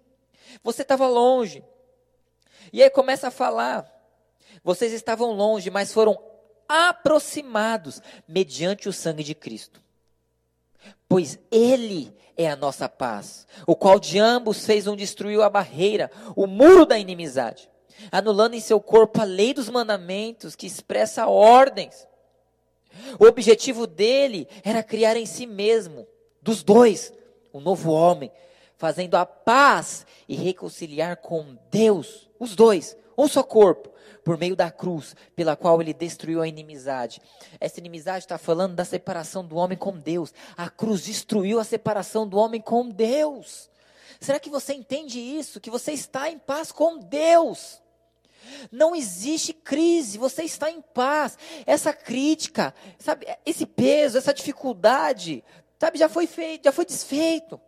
[0.62, 1.64] Você estava longe.
[2.72, 3.90] E aí começa a falar.
[4.62, 6.18] Vocês estavam longe, mas foram
[6.68, 9.82] aproximados mediante o sangue de Cristo.
[11.08, 16.10] Pois Ele é a nossa paz, o qual de ambos fez um destruiu a barreira,
[16.34, 17.70] o muro da inimizade,
[18.10, 22.06] anulando em seu corpo a lei dos mandamentos que expressa ordens.
[23.18, 26.06] O objetivo dele era criar em si mesmo,
[26.40, 27.12] dos dois,
[27.52, 28.30] um novo homem,
[28.76, 34.70] fazendo a paz e reconciliar com Deus, os dois, um só corpo, por meio da
[34.70, 37.20] cruz, pela qual ele destruiu a inimizade.
[37.60, 40.32] Essa inimizade está falando da separação do homem com Deus.
[40.56, 43.70] A cruz destruiu a separação do homem com Deus.
[44.18, 45.60] Será que você entende isso?
[45.60, 47.82] Que você está em paz com Deus.
[48.70, 51.38] Não existe crise, você está em paz.
[51.66, 55.44] Essa crítica, sabe, esse peso, essa dificuldade,
[55.78, 57.60] sabe, já foi feito, já foi desfeito.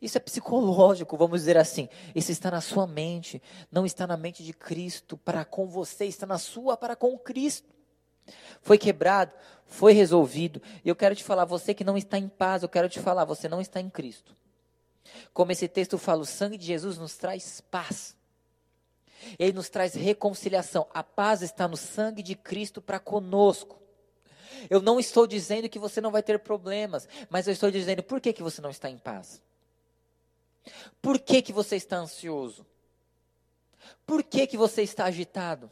[0.00, 1.88] Isso é psicológico, vamos dizer assim.
[2.12, 6.26] Isso está na sua mente, não está na mente de Cristo para com você, está
[6.26, 7.72] na sua para com Cristo.
[8.60, 9.32] Foi quebrado,
[9.64, 10.60] foi resolvido.
[10.84, 13.24] E eu quero te falar, você que não está em paz, eu quero te falar,
[13.24, 14.34] você não está em Cristo.
[15.32, 18.16] Como esse texto fala, o sangue de Jesus nos traz paz.
[19.38, 20.86] Ele nos traz reconciliação.
[20.92, 23.80] A paz está no sangue de Cristo para conosco.
[24.70, 28.20] Eu não estou dizendo que você não vai ter problemas, mas eu estou dizendo por
[28.20, 29.42] que, que você não está em paz.
[31.00, 32.64] Por que, que você está ansioso?
[34.06, 35.70] Por que, que você está agitado?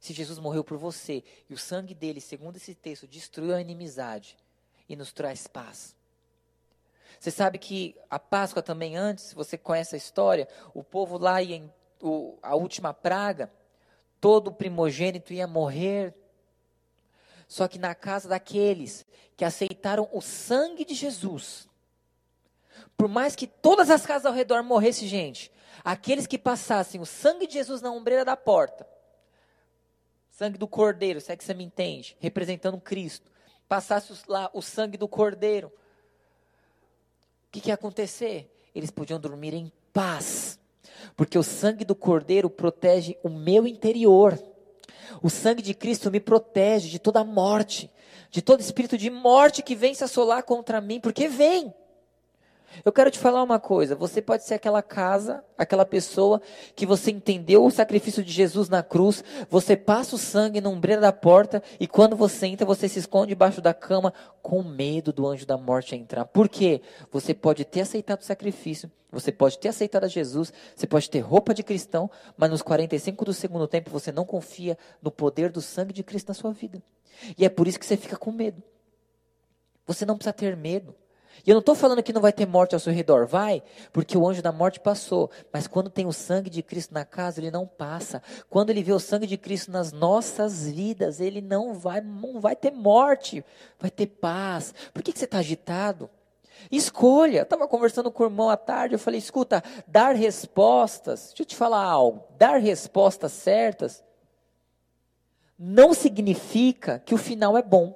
[0.00, 4.36] Se Jesus morreu por você e o sangue dele, segundo esse texto, destruiu a inimizade
[4.88, 5.96] e nos traz paz.
[7.18, 11.56] Você sabe que a Páscoa também antes, você conhece a história, o povo lá ia
[11.56, 11.72] em
[12.02, 13.52] o, a última praga,
[14.20, 16.14] todo primogênito ia morrer.
[17.46, 19.06] Só que na casa daqueles
[19.36, 21.68] que aceitaram o sangue de Jesus,
[22.96, 25.50] por mais que todas as casas ao redor morressem gente,
[25.84, 28.86] aqueles que passassem o sangue de Jesus na ombreira da porta,
[30.30, 33.30] sangue do cordeiro, se é que você me entende, representando Cristo,
[33.68, 38.54] passasse lá o sangue do cordeiro, o que, que ia acontecer?
[38.74, 40.57] Eles podiam dormir em paz,
[41.16, 44.38] porque o sangue do cordeiro protege o meu interior.
[45.22, 47.90] O sangue de Cristo me protege de toda morte,
[48.30, 51.72] de todo espírito de morte que vem se assolar contra mim, porque vem.
[52.84, 56.40] Eu quero te falar uma coisa: você pode ser aquela casa, aquela pessoa
[56.74, 61.00] que você entendeu o sacrifício de Jesus na cruz, você passa o sangue na ombreira
[61.00, 65.26] da porta e quando você entra, você se esconde debaixo da cama com medo do
[65.26, 66.24] anjo da morte entrar.
[66.24, 66.80] Por quê?
[67.10, 71.20] Você pode ter aceitado o sacrifício, você pode ter aceitado a Jesus, você pode ter
[71.20, 75.60] roupa de cristão, mas nos 45 do segundo tempo você não confia no poder do
[75.60, 76.82] sangue de Cristo na sua vida.
[77.36, 78.62] E é por isso que você fica com medo.
[79.86, 80.94] Você não precisa ter medo.
[81.46, 84.16] E eu não estou falando que não vai ter morte ao seu redor, vai, porque
[84.16, 85.30] o anjo da morte passou.
[85.52, 88.22] Mas quando tem o sangue de Cristo na casa, ele não passa.
[88.48, 92.56] Quando ele vê o sangue de Cristo nas nossas vidas, ele não vai, não vai
[92.56, 93.44] ter morte,
[93.78, 94.74] vai ter paz.
[94.92, 96.10] Por que, que você está agitado?
[96.70, 97.42] Escolha.
[97.42, 101.56] Estava conversando com o irmão à tarde, eu falei, escuta, dar respostas, deixa eu te
[101.56, 104.02] falar algo, dar respostas certas
[105.58, 107.94] não significa que o final é bom.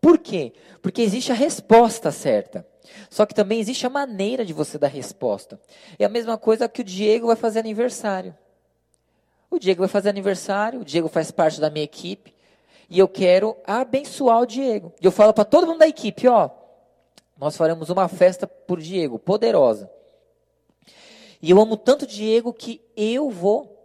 [0.00, 0.54] Por quê?
[0.80, 2.66] Porque existe a resposta certa.
[3.08, 5.60] Só que também existe a maneira de você dar resposta.
[5.98, 8.34] É a mesma coisa que o Diego vai fazer aniversário.
[9.50, 12.34] O Diego vai fazer aniversário, o Diego faz parte da minha equipe,
[12.88, 14.92] e eu quero abençoar o Diego.
[15.00, 16.48] E eu falo para todo mundo da equipe, ó,
[17.36, 19.90] nós faremos uma festa por Diego, poderosa.
[21.40, 23.76] E eu amo tanto o Diego que eu vou,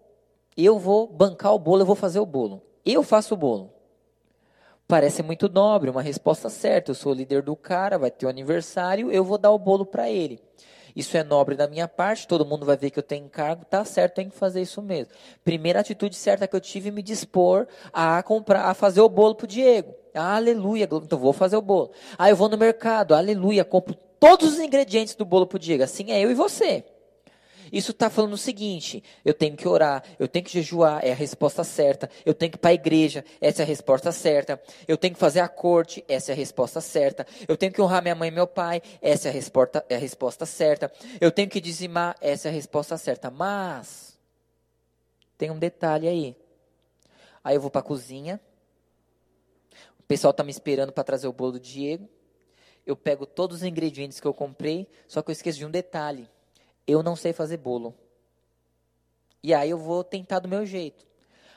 [0.56, 2.62] eu vou bancar o bolo, eu vou fazer o bolo.
[2.86, 3.74] Eu faço o bolo.
[4.88, 6.92] Parece muito nobre, uma resposta certa.
[6.92, 9.86] Eu sou o líder do cara, vai ter o aniversário, eu vou dar o bolo
[9.86, 10.40] para ele.
[10.96, 13.86] Isso é nobre da minha parte, todo mundo vai ver que eu tenho encargo, tá
[13.86, 15.14] certo, tenho que fazer isso mesmo.
[15.44, 19.36] Primeira atitude certa que eu tive é me dispor a comprar, a fazer o bolo
[19.36, 19.94] pro Diego.
[20.16, 21.92] Aleluia, então vou fazer o bolo.
[22.18, 25.84] Aí eu vou no mercado, aleluia, compro todos os ingredientes do bolo pro Diego.
[25.84, 26.84] Assim é eu e você.
[27.72, 31.16] Isso está falando o seguinte: eu tenho que orar, eu tenho que jejuar, é a
[31.16, 32.10] resposta certa.
[32.26, 34.62] Eu tenho que ir para a igreja, essa é a resposta certa.
[34.88, 37.26] Eu tenho que fazer a corte, essa é a resposta certa.
[37.48, 40.00] Eu tenho que honrar minha mãe e meu pai, essa é a resposta, é a
[40.00, 40.92] resposta certa.
[41.20, 43.30] Eu tenho que dizimar, essa é a resposta certa.
[43.30, 44.18] Mas,
[45.38, 46.36] tem um detalhe aí.
[47.44, 48.42] Aí eu vou para a cozinha,
[50.00, 52.10] o pessoal está me esperando para trazer o bolo do Diego.
[52.86, 56.30] Eu pego todos os ingredientes que eu comprei, só que eu esqueço de um detalhe
[56.88, 57.94] eu não sei fazer bolo.
[59.44, 61.06] E aí eu vou tentar do meu jeito.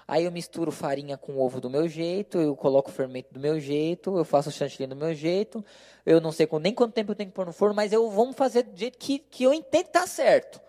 [0.07, 4.19] Aí eu misturo farinha com ovo do meu jeito, eu coloco fermento do meu jeito,
[4.19, 5.64] eu faço chantilly do meu jeito.
[6.05, 8.33] Eu não sei nem quanto tempo eu tenho que pôr no forno, mas eu vou
[8.33, 10.61] fazer do jeito que, que eu entendo que está certo.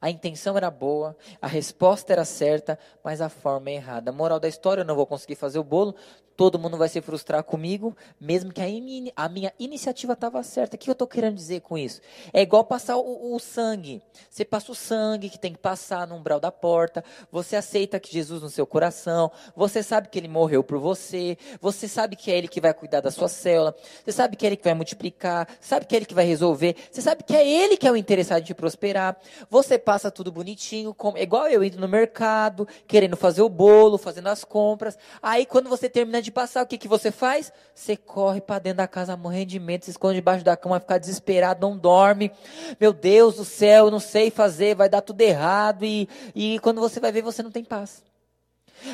[0.00, 4.10] A intenção era boa, a resposta era certa, mas a forma é errada.
[4.10, 5.94] Moral da história, eu não vou conseguir fazer o bolo,
[6.36, 10.76] todo mundo vai se frustrar comigo, mesmo que a, in, a minha iniciativa estava certa.
[10.76, 12.00] O que eu estou querendo dizer com isso?
[12.32, 14.02] É igual passar o, o, sangue.
[14.28, 18.12] Você passa o sangue que tem que passar no umbral da porta, você aceita que
[18.12, 22.38] Jesus no seu coração, você sabe que ele morreu por você, você sabe que é
[22.38, 25.48] ele que vai cuidar da sua célula, você sabe que é ele que vai multiplicar,
[25.60, 27.96] sabe que é ele que vai resolver, você sabe que é ele que é o
[27.96, 29.16] interessado em te prosperar.
[29.48, 34.28] Você passa tudo bonitinho, como, igual eu indo no mercado, querendo fazer o bolo, fazendo
[34.28, 34.98] as compras.
[35.22, 37.52] Aí quando você termina de passar, o que, que você faz?
[37.74, 40.98] Você corre para dentro da casa morrendo de medo, se esconde debaixo da cama, fica
[40.98, 42.32] desesperado, não dorme.
[42.80, 45.84] Meu Deus do céu, eu não sei fazer, vai dar tudo errado.
[45.84, 48.02] E, e quando você vai ver, você não tem paz.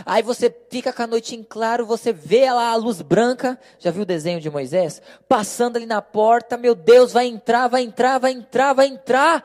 [0.06, 3.90] Aí você fica com a noite em claro, você vê lá a luz branca, já
[3.90, 5.02] viu o desenho de Moisés?
[5.28, 9.44] Passando ali na porta, meu Deus, vai entrar, vai entrar, vai entrar, vai entrar.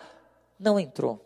[0.60, 1.25] Não entrou.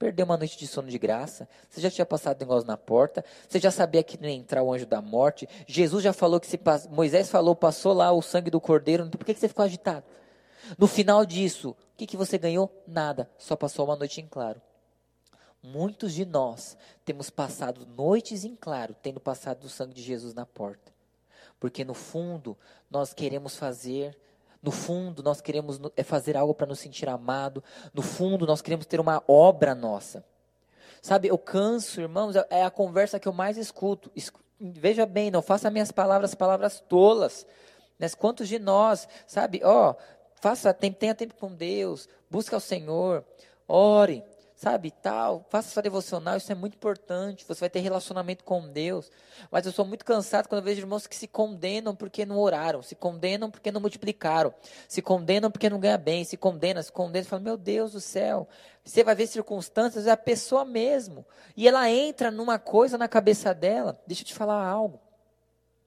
[0.00, 1.46] Perdeu uma noite de sono de graça.
[1.68, 3.22] Você já tinha passado negócio na porta.
[3.46, 5.46] Você já sabia que não ia entrar o anjo da morte.
[5.66, 6.58] Jesus já falou que se
[6.88, 9.10] Moisés falou, passou lá o sangue do cordeiro.
[9.10, 10.06] Por que, que você ficou agitado?
[10.78, 12.72] No final disso, o que, que você ganhou?
[12.88, 13.30] Nada.
[13.36, 14.58] Só passou uma noite em claro.
[15.62, 20.46] Muitos de nós temos passado noites em claro, tendo passado o sangue de Jesus na
[20.46, 20.94] porta.
[21.58, 22.56] Porque no fundo,
[22.90, 24.16] nós queremos fazer
[24.62, 27.64] no fundo, nós queremos é fazer algo para nos sentir amado.
[27.94, 30.24] No fundo, nós queremos ter uma obra nossa.
[31.00, 34.12] Sabe, eu canso, irmãos, é, é a conversa que eu mais escuto.
[34.60, 37.46] Veja bem, não faça minhas palavras palavras tolas.
[37.98, 39.94] Mas quantos de nós, sabe, ó,
[40.34, 43.24] faça tempo, tenha tempo com Deus, busque ao Senhor,
[43.66, 44.22] ore,
[44.60, 49.10] sabe, tal, faça sua devocional, isso é muito importante, você vai ter relacionamento com Deus,
[49.50, 52.82] mas eu sou muito cansado quando eu vejo irmãos que se condenam porque não oraram,
[52.82, 54.52] se condenam porque não multiplicaram,
[54.86, 58.46] se condenam porque não ganha bem, se condenam, se condenam, fala, meu Deus do céu,
[58.84, 61.24] você vai ver circunstâncias, é a pessoa mesmo,
[61.56, 65.00] e ela entra numa coisa na cabeça dela, deixa eu te falar algo,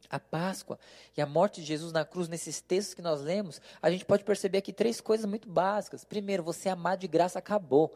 [0.09, 0.79] a Páscoa
[1.15, 4.23] e a morte de Jesus na cruz, nesses textos que nós lemos, a gente pode
[4.23, 6.03] perceber aqui três coisas muito básicas.
[6.03, 7.95] Primeiro, você amar de graça acabou.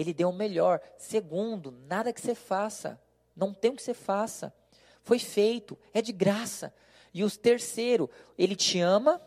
[0.00, 0.80] Ele deu o melhor.
[0.96, 2.98] Segundo, nada que você faça.
[3.36, 4.50] Não tem o que você faça.
[5.02, 6.72] Foi feito, é de graça.
[7.12, 8.08] E o terceiro,
[8.38, 9.20] ele te ama,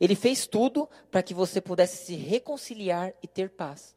[0.00, 3.94] ele fez tudo para que você pudesse se reconciliar e ter paz.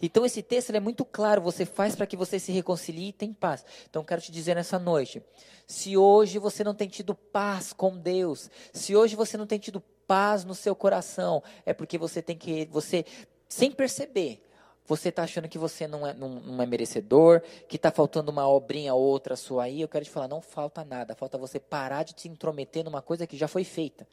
[0.00, 3.34] Então esse texto é muito claro, você faz para que você se reconcilie e tenha
[3.34, 3.64] paz.
[3.90, 5.20] Então quero te dizer nessa noite,
[5.66, 9.80] se hoje você não tem tido paz com Deus, se hoje você não tem tido
[10.06, 13.04] paz no seu coração, é porque você tem que você
[13.48, 14.43] sem perceber,
[14.86, 18.46] você está achando que você não é, não, não é merecedor, que está faltando uma
[18.46, 21.14] obrinha ou outra sua aí, eu quero te falar, não falta nada.
[21.14, 24.06] Falta você parar de se intrometer numa coisa que já foi feita.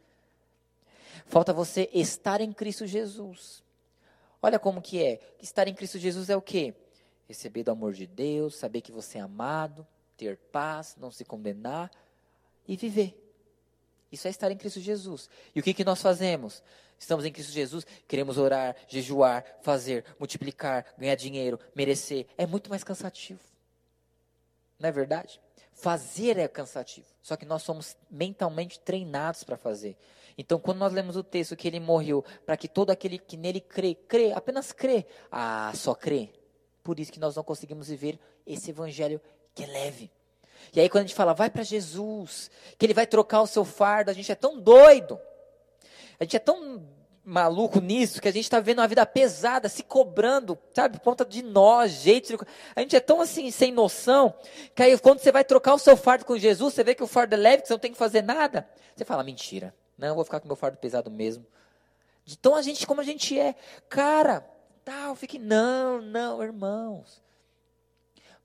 [1.25, 3.63] Falta você estar em Cristo Jesus.
[4.41, 5.19] Olha como que é.
[5.41, 6.73] Estar em Cristo Jesus é o quê?
[7.27, 11.91] Receber do amor de Deus, saber que você é amado, ter paz, não se condenar
[12.67, 13.17] e viver.
[14.11, 15.29] Isso é estar em Cristo Jesus.
[15.55, 16.63] E o que, que nós fazemos?
[17.01, 22.27] Estamos em Cristo Jesus, queremos orar, jejuar, fazer, multiplicar, ganhar dinheiro, merecer.
[22.37, 23.39] É muito mais cansativo.
[24.79, 25.41] Não é verdade?
[25.73, 27.07] Fazer é cansativo.
[27.19, 29.97] Só que nós somos mentalmente treinados para fazer.
[30.37, 33.61] Então, quando nós lemos o texto que ele morreu para que todo aquele que nele
[33.61, 35.07] crê, crê, apenas crê.
[35.31, 36.29] Ah, só crê.
[36.83, 39.19] Por isso que nós não conseguimos viver esse evangelho
[39.55, 40.11] que é leve.
[40.71, 43.65] E aí, quando a gente fala, vai para Jesus, que ele vai trocar o seu
[43.65, 45.19] fardo, a gente é tão doido.
[46.21, 46.87] A gente é tão
[47.25, 51.25] maluco nisso que a gente está vendo uma vida pesada, se cobrando, sabe, por conta
[51.25, 52.45] de nós, jeito.
[52.75, 54.31] A gente é tão assim, sem noção,
[54.75, 57.07] que aí quando você vai trocar o seu fardo com Jesus, você vê que o
[57.07, 58.69] fardo é leve, que você não tem que fazer nada.
[58.95, 61.43] Você fala, mentira, não, eu vou ficar com meu fardo pesado mesmo.
[62.23, 63.55] De tão a gente como a gente é.
[63.89, 64.47] Cara,
[64.85, 67.19] tal, fique, não, não, irmãos.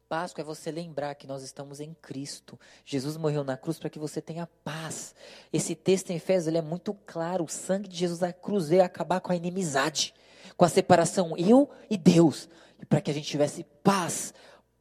[0.08, 2.58] Páscoa é você lembrar que nós estamos em Cristo.
[2.84, 5.16] Jesus morreu na cruz para que você tenha paz.
[5.52, 7.42] Esse texto em Efésios ele é muito claro.
[7.42, 10.14] O sangue de Jesus na cruz veio acabar com a inimizade.
[10.56, 12.48] com a separação eu e Deus,
[12.88, 14.32] para que a gente tivesse paz,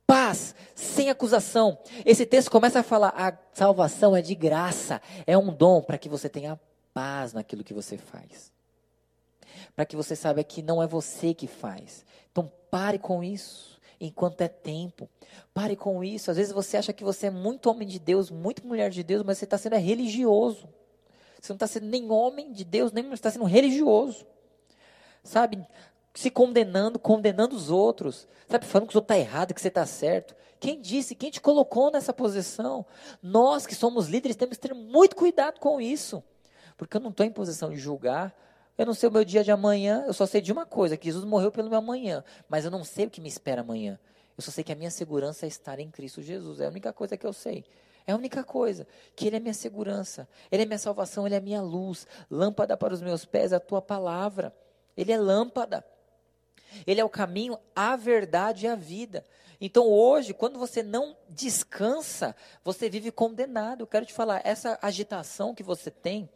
[0.05, 1.77] paz, sem acusação.
[2.05, 6.07] Esse texto começa a falar: a salvação é de graça, é um dom para que
[6.07, 6.59] você tenha
[6.93, 8.53] paz naquilo que você faz.
[9.75, 12.05] Para que você saiba que não é você que faz.
[12.31, 15.09] Então pare com isso enquanto é tempo.
[15.53, 16.31] Pare com isso.
[16.31, 19.23] Às vezes você acha que você é muito homem de Deus, muito mulher de Deus,
[19.23, 20.67] mas você está sendo religioso.
[21.41, 24.25] Você não está sendo nem homem de Deus, nem está sendo religioso.
[25.23, 25.65] Sabe?
[26.13, 28.27] Se condenando, condenando os outros.
[28.49, 28.65] Sabe?
[28.65, 30.35] Falando que os outros estão tá errado, que você está certo.
[30.59, 31.15] Quem disse?
[31.15, 32.85] Quem te colocou nessa posição?
[33.21, 36.23] Nós que somos líderes temos que ter muito cuidado com isso.
[36.77, 38.33] Porque eu não estou em posição de julgar.
[38.77, 41.05] Eu não sei o meu dia de amanhã, eu só sei de uma coisa, que
[41.05, 43.99] Jesus morreu pelo meu amanhã, mas eu não sei o que me espera amanhã.
[44.37, 46.91] Eu só sei que a minha segurança é estar em Cristo Jesus, é a única
[46.91, 47.63] coisa que eu sei.
[48.07, 48.87] É a única coisa.
[49.15, 50.27] Que Ele é minha segurança.
[50.51, 51.25] Ele é minha salvação.
[51.25, 52.05] Ele é minha luz.
[52.29, 54.55] Lâmpada para os meus pés, a tua palavra.
[54.95, 55.83] Ele é lâmpada.
[56.85, 59.23] Ele é o caminho, a verdade e a vida.
[59.59, 63.81] Então hoje, quando você não descansa, você vive condenado.
[63.81, 66.29] Eu quero te falar, essa agitação que você tem,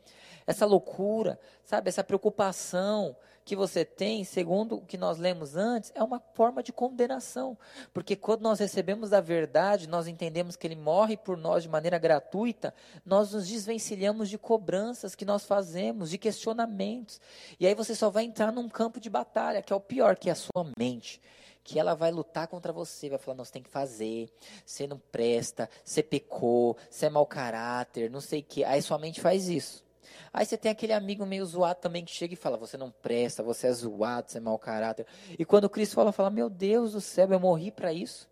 [0.49, 6.03] essa loucura, sabe, essa preocupação, que você tem, segundo o que nós lemos antes, é
[6.03, 7.55] uma forma de condenação.
[7.93, 11.99] Porque quando nós recebemos a verdade, nós entendemos que Ele morre por nós de maneira
[11.99, 12.73] gratuita,
[13.05, 17.21] nós nos desvencilhamos de cobranças que nós fazemos, de questionamentos.
[17.59, 20.29] E aí você só vai entrar num campo de batalha, que é o pior, que
[20.29, 21.21] é a sua mente
[21.61, 24.27] que ela vai lutar contra você, vai falar, não, você tem que fazer,
[24.65, 28.63] você não presta, você pecou, você é mau caráter, não sei o quê.
[28.63, 29.87] Aí sua mente faz isso.
[30.31, 33.41] Aí você tem aquele amigo meio zoado também que chega e fala: Você não presta,
[33.41, 35.05] você é zoado, você é mau caráter.
[35.37, 38.29] E quando Cristo fala, fala: Meu Deus do céu, eu morri para isso.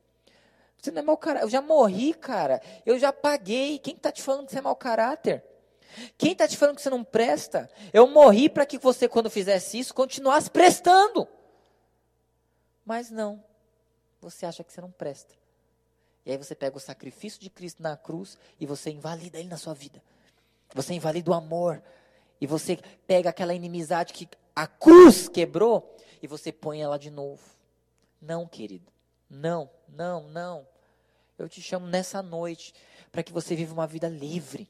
[0.79, 1.45] Você não é mau caráter.
[1.45, 2.61] Eu já morri, cara.
[2.85, 3.79] Eu já paguei.
[3.79, 5.43] Quem está te falando que você é mau caráter?
[6.17, 7.69] Quem está te falando que você não presta?
[7.91, 11.27] Eu morri para que você, quando fizesse isso, continuasse prestando.
[12.85, 13.43] Mas não.
[14.21, 15.33] Você acha que você não presta.
[16.25, 19.57] E aí você pega o sacrifício de Cristo na cruz e você invalida ele na
[19.57, 20.01] sua vida.
[20.73, 21.81] Você invalida o amor.
[22.39, 27.41] E você pega aquela inimizade que a cruz quebrou e você põe ela de novo.
[28.21, 28.91] Não, querido.
[29.29, 30.67] Não, não, não.
[31.37, 32.73] Eu te chamo nessa noite
[33.11, 34.69] para que você viva uma vida livre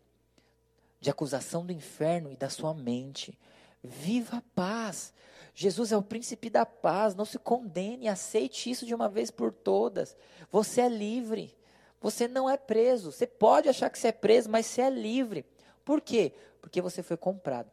[1.00, 3.38] de acusação do inferno e da sua mente.
[3.84, 5.14] Viva a paz.
[5.54, 7.16] Jesus é o príncipe da paz.
[7.16, 10.16] Não se condene, aceite isso de uma vez por todas.
[10.52, 11.56] Você é livre.
[12.02, 13.12] Você não é preso.
[13.12, 15.45] Você pode achar que você é preso, mas você é livre.
[15.88, 16.33] Por quê?
[16.59, 17.71] Porque você foi comprado.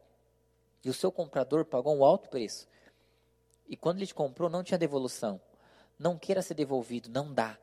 [0.84, 2.68] E o seu comprador pagou um alto preço.
[3.66, 5.40] E quando ele te comprou, não tinha devolução.
[5.98, 7.58] Não queira ser devolvido, não dá.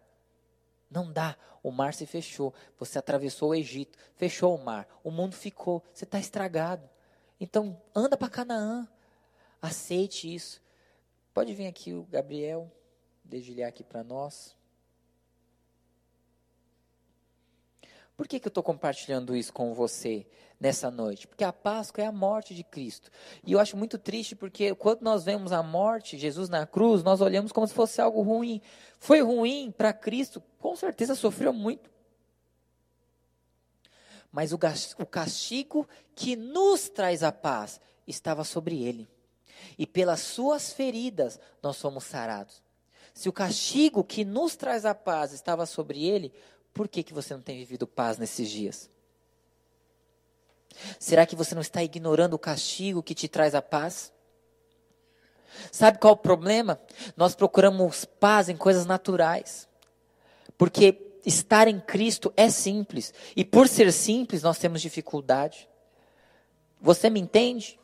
[0.89, 1.37] Não dá.
[1.63, 2.53] O mar se fechou.
[2.77, 4.85] Você atravessou o Egito, fechou o mar.
[5.05, 5.81] O mundo ficou.
[5.93, 6.89] Você está estragado.
[7.39, 8.85] Então, anda para Canaã.
[9.61, 10.61] Aceite isso.
[11.33, 12.69] Pode vir aqui o Gabriel,
[13.23, 14.53] dedilhar aqui para nós.
[18.21, 20.27] Por que, que eu estou compartilhando isso com você
[20.59, 21.27] nessa noite?
[21.27, 23.09] Porque a Páscoa é a morte de Cristo.
[23.43, 27.19] E eu acho muito triste porque quando nós vemos a morte, Jesus na cruz, nós
[27.19, 28.61] olhamos como se fosse algo ruim.
[28.99, 30.39] Foi ruim para Cristo?
[30.59, 31.89] Com certeza sofreu muito.
[34.31, 39.09] Mas o castigo que nos traz a paz estava sobre ele.
[39.79, 42.61] E pelas suas feridas nós somos sarados.
[43.15, 46.31] Se o castigo que nos traz a paz estava sobre ele,
[46.73, 48.89] por que, que você não tem vivido paz nesses dias?
[50.99, 54.13] Será que você não está ignorando o castigo que te traz a paz?
[55.71, 56.79] Sabe qual é o problema?
[57.15, 59.67] Nós procuramos paz em coisas naturais.
[60.57, 63.13] Porque estar em Cristo é simples.
[63.35, 65.67] E por ser simples, nós temos dificuldade.
[66.79, 67.79] Você me entende?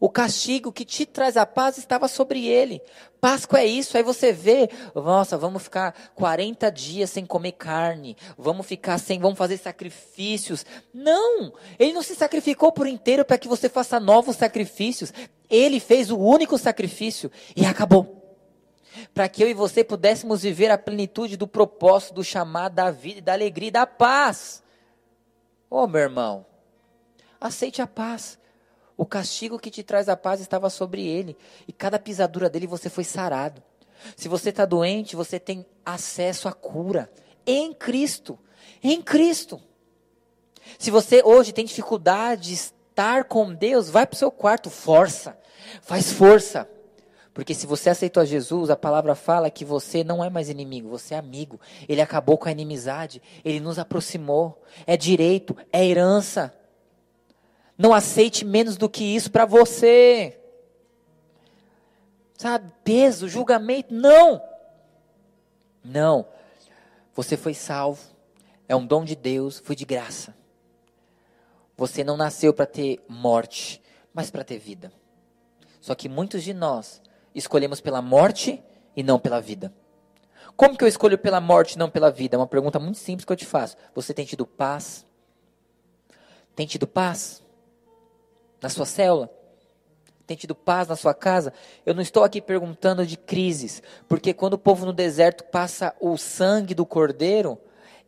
[0.00, 2.80] O castigo que te traz a paz estava sobre ele.
[3.20, 3.98] Páscoa é isso.
[3.98, 8.16] Aí você vê, nossa, vamos ficar 40 dias sem comer carne.
[8.38, 10.64] Vamos ficar sem, vamos fazer sacrifícios.
[10.94, 11.52] Não!
[11.78, 15.12] Ele não se sacrificou por inteiro para que você faça novos sacrifícios.
[15.50, 18.16] Ele fez o único sacrifício e acabou.
[19.12, 23.20] Para que eu e você pudéssemos viver a plenitude do propósito, do chamado, da vida,
[23.20, 24.62] da alegria e da paz.
[25.68, 26.46] Oh, meu irmão,
[27.38, 28.39] aceite a paz.
[29.00, 31.34] O castigo que te traz a paz estava sobre ele,
[31.66, 33.62] e cada pisadura dele você foi sarado.
[34.14, 37.10] Se você está doente, você tem acesso à cura
[37.46, 38.38] em Cristo.
[38.82, 39.58] Em Cristo.
[40.78, 45.34] Se você hoje tem dificuldade de estar com Deus, vai para o seu quarto, força,
[45.80, 46.68] faz força.
[47.32, 50.90] Porque se você aceitou a Jesus, a palavra fala que você não é mais inimigo,
[50.90, 51.58] você é amigo.
[51.88, 54.62] Ele acabou com a inimizade, ele nos aproximou.
[54.86, 56.54] É direito, é herança.
[57.80, 60.38] Não aceite menos do que isso para você.
[62.36, 63.94] sabe, peso, julgamento.
[63.94, 64.42] Não!
[65.82, 66.28] Não.
[67.14, 68.02] Você foi salvo.
[68.68, 70.36] É um dom de Deus, foi de graça.
[71.74, 73.80] Você não nasceu para ter morte,
[74.12, 74.92] mas para ter vida.
[75.80, 77.00] Só que muitos de nós
[77.34, 78.62] escolhemos pela morte
[78.94, 79.72] e não pela vida.
[80.54, 82.36] Como que eu escolho pela morte e não pela vida?
[82.36, 83.74] É uma pergunta muito simples que eu te faço.
[83.94, 85.06] Você tem tido paz?
[86.54, 87.42] Tem tido paz?
[88.60, 89.30] Na sua célula?
[90.26, 91.52] Tem tido paz na sua casa?
[91.84, 96.16] Eu não estou aqui perguntando de crises, porque quando o povo no deserto passa o
[96.16, 97.58] sangue do cordeiro,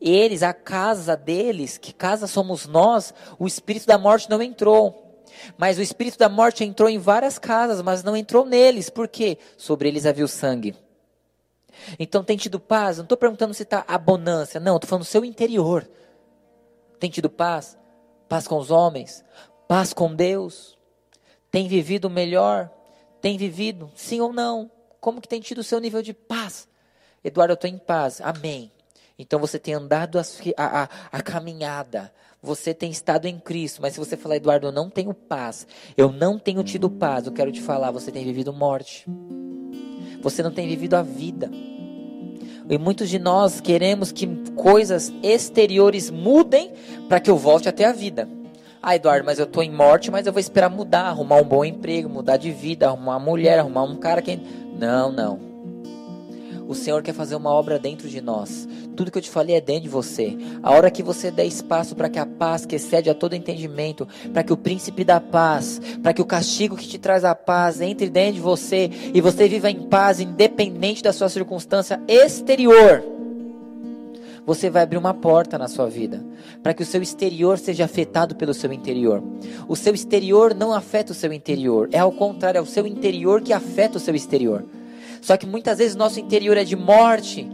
[0.00, 5.24] eles, a casa deles, que casa somos nós, o espírito da morte não entrou.
[5.56, 8.90] Mas o espírito da morte entrou em várias casas, mas não entrou neles.
[8.90, 9.38] Por quê?
[9.56, 10.76] Sobre eles havia o sangue.
[11.98, 12.98] Então tem tido paz?
[12.98, 14.60] Não estou perguntando se está abonância.
[14.60, 15.88] Não, estou falando do seu interior.
[16.98, 17.76] Tem tido paz?
[18.28, 19.24] Paz com os homens?
[19.72, 20.76] Paz com Deus?
[21.50, 22.70] Tem vivido melhor?
[23.22, 23.90] Tem vivido?
[23.94, 24.70] Sim ou não?
[25.00, 26.68] Como que tem tido o seu nível de paz?
[27.24, 28.20] Eduardo, eu estou em paz.
[28.20, 28.70] Amém.
[29.18, 30.22] Então você tem andado a,
[30.58, 32.12] a, a, caminhada,
[32.42, 35.66] você tem estado em Cristo, mas se você falar, Eduardo, eu não tenho paz,
[35.96, 39.06] eu não tenho tido paz, eu quero te falar, você tem vivido morte,
[40.20, 41.50] você não tem vivido a vida.
[42.68, 46.74] E muitos de nós queremos que coisas exteriores mudem
[47.08, 48.28] para que eu volte até a vida.
[48.84, 51.64] Ah, Eduardo, mas eu estou em morte, mas eu vou esperar mudar, arrumar um bom
[51.64, 54.36] emprego, mudar de vida, arrumar uma mulher, arrumar um cara que.
[54.76, 55.38] Não, não.
[56.66, 58.68] O Senhor quer fazer uma obra dentro de nós.
[58.96, 60.36] Tudo que eu te falei é dentro de você.
[60.64, 64.08] A hora que você der espaço para que a paz que excede a todo entendimento,
[64.32, 67.80] para que o príncipe da paz, para que o castigo que te traz a paz
[67.80, 73.21] entre dentro de você e você viva em paz, independente da sua circunstância exterior
[74.44, 76.24] você vai abrir uma porta na sua vida,
[76.62, 79.22] para que o seu exterior seja afetado pelo seu interior.
[79.68, 83.40] O seu exterior não afeta o seu interior, é ao contrário, é o seu interior
[83.40, 84.64] que afeta o seu exterior.
[85.20, 87.48] Só que muitas vezes nosso interior é de morte.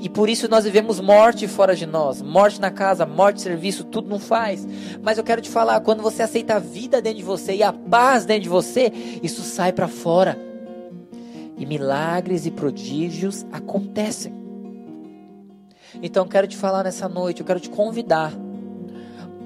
[0.00, 2.22] E por isso nós vivemos morte fora de nós.
[2.22, 4.66] Morte na casa, morte serviço, tudo não faz.
[5.02, 7.70] Mas eu quero te falar, quando você aceita a vida dentro de você e a
[7.74, 8.90] paz dentro de você,
[9.22, 10.38] isso sai para fora.
[11.58, 14.32] E milagres e prodígios acontecem.
[16.02, 18.32] Então quero te falar nessa noite, eu quero te convidar.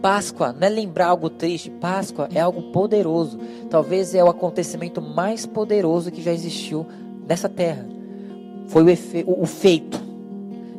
[0.00, 3.38] Páscoa não é lembrar algo triste, Páscoa é algo poderoso.
[3.70, 6.86] Talvez é o acontecimento mais poderoso que já existiu
[7.26, 7.94] dessa terra
[8.66, 10.00] foi o, efe, o, o feito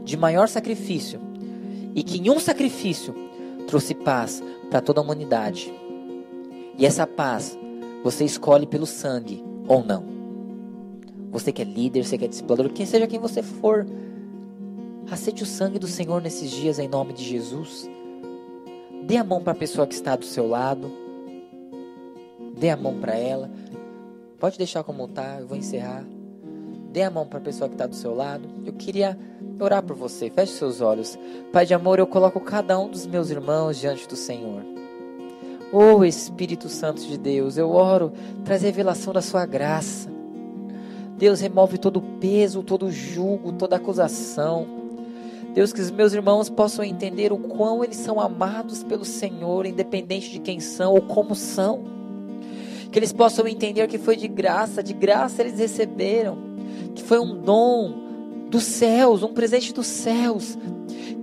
[0.04, 1.20] de maior sacrifício
[1.94, 3.16] e que em um sacrifício
[3.68, 5.74] trouxe paz para toda a humanidade.
[6.78, 7.58] E essa paz
[8.04, 10.04] você escolhe pelo sangue ou não.
[11.32, 13.86] Você que é líder, você que é discipulador, quem seja quem você for,
[15.10, 17.90] aceite o sangue do Senhor nesses dias em nome de Jesus.
[19.04, 20.92] Dê a mão para a pessoa que está do seu lado.
[22.58, 23.52] Dê a mão para ela.
[24.40, 26.04] Pode deixar como está, eu vou encerrar.
[26.92, 28.48] Dê a mão para a pessoa que está do seu lado.
[28.66, 29.18] Eu queria
[29.60, 30.30] orar por você.
[30.30, 31.18] Feche seus olhos.
[31.52, 34.64] Pai de amor, eu coloco cada um dos meus irmãos diante do Senhor.
[35.72, 38.14] Oh Espírito Santo de Deus, eu oro,
[38.46, 40.10] traz revelação da sua graça.
[41.18, 44.68] Deus remove todo o peso, todo o jugo, toda acusação.
[45.56, 50.30] Deus, que os meus irmãos possam entender o quão eles são amados pelo Senhor, independente
[50.30, 51.82] de quem são ou como são.
[52.92, 56.38] Que eles possam entender que foi de graça, de graça eles receberam
[56.94, 57.94] que foi um dom
[58.50, 60.58] dos céus, um presente dos céus.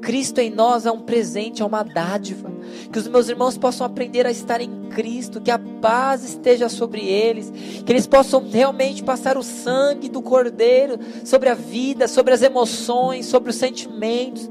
[0.02, 2.50] Cristo em nós é um presente, é uma dádiva.
[2.92, 7.06] Que os meus irmãos possam aprender a estar em Cristo, que a paz esteja sobre
[7.06, 7.50] eles,
[7.84, 13.26] que eles possam realmente passar o sangue do Cordeiro sobre a vida, sobre as emoções,
[13.26, 14.50] sobre os sentimentos.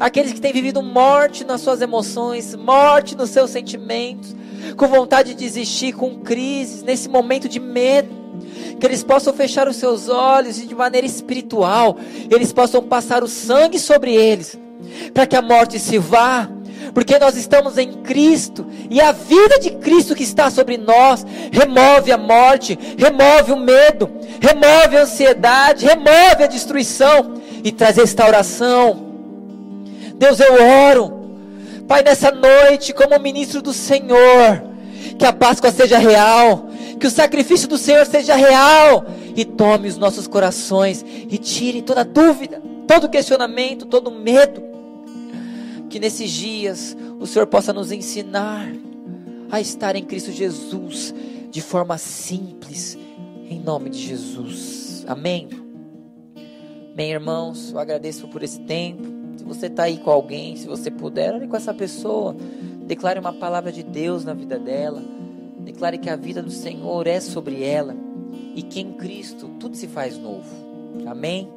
[0.00, 4.34] Aqueles que têm vivido morte nas suas emoções, morte nos seus sentimentos,
[4.76, 8.18] com vontade de desistir, com crises, nesse momento de medo
[8.78, 11.96] que eles possam fechar os seus olhos e de maneira espiritual,
[12.30, 14.56] eles possam passar o sangue sobre eles,
[15.12, 16.48] para que a morte se vá,
[16.94, 22.10] porque nós estamos em Cristo e a vida de Cristo que está sobre nós remove
[22.10, 29.06] a morte, remove o medo, remove a ansiedade, remove a destruição e traz restauração.
[30.16, 30.54] Deus, eu
[30.90, 31.18] oro,
[31.86, 34.62] Pai, nessa noite, como ministro do Senhor,
[35.18, 36.68] que a Páscoa seja real,
[37.00, 42.04] que o sacrifício do Senhor seja real e tome os nossos corações e tire toda
[42.04, 44.77] dúvida, todo questionamento, todo medo.
[45.88, 48.70] Que nesses dias o Senhor possa nos ensinar
[49.50, 51.14] a estar em Cristo Jesus
[51.50, 52.98] de forma simples,
[53.48, 55.04] em nome de Jesus.
[55.06, 55.48] Amém.
[56.94, 59.04] Bem, irmãos, eu agradeço por esse tempo.
[59.36, 62.36] Se você está aí com alguém, se você puder, olhe com essa pessoa.
[62.86, 65.02] Declare uma palavra de Deus na vida dela.
[65.60, 67.94] Declare que a vida do Senhor é sobre ela.
[68.54, 70.48] e que em Cristo tudo se faz novo.
[71.06, 71.48] Amém?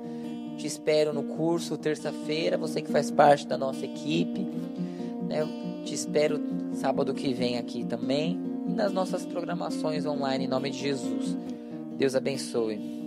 [0.62, 4.42] Te espero no curso terça-feira, você que faz parte da nossa equipe.
[5.28, 5.44] Né?
[5.84, 6.40] Te espero
[6.76, 11.36] sábado que vem aqui também e nas nossas programações online em nome de Jesus.
[11.98, 13.01] Deus abençoe.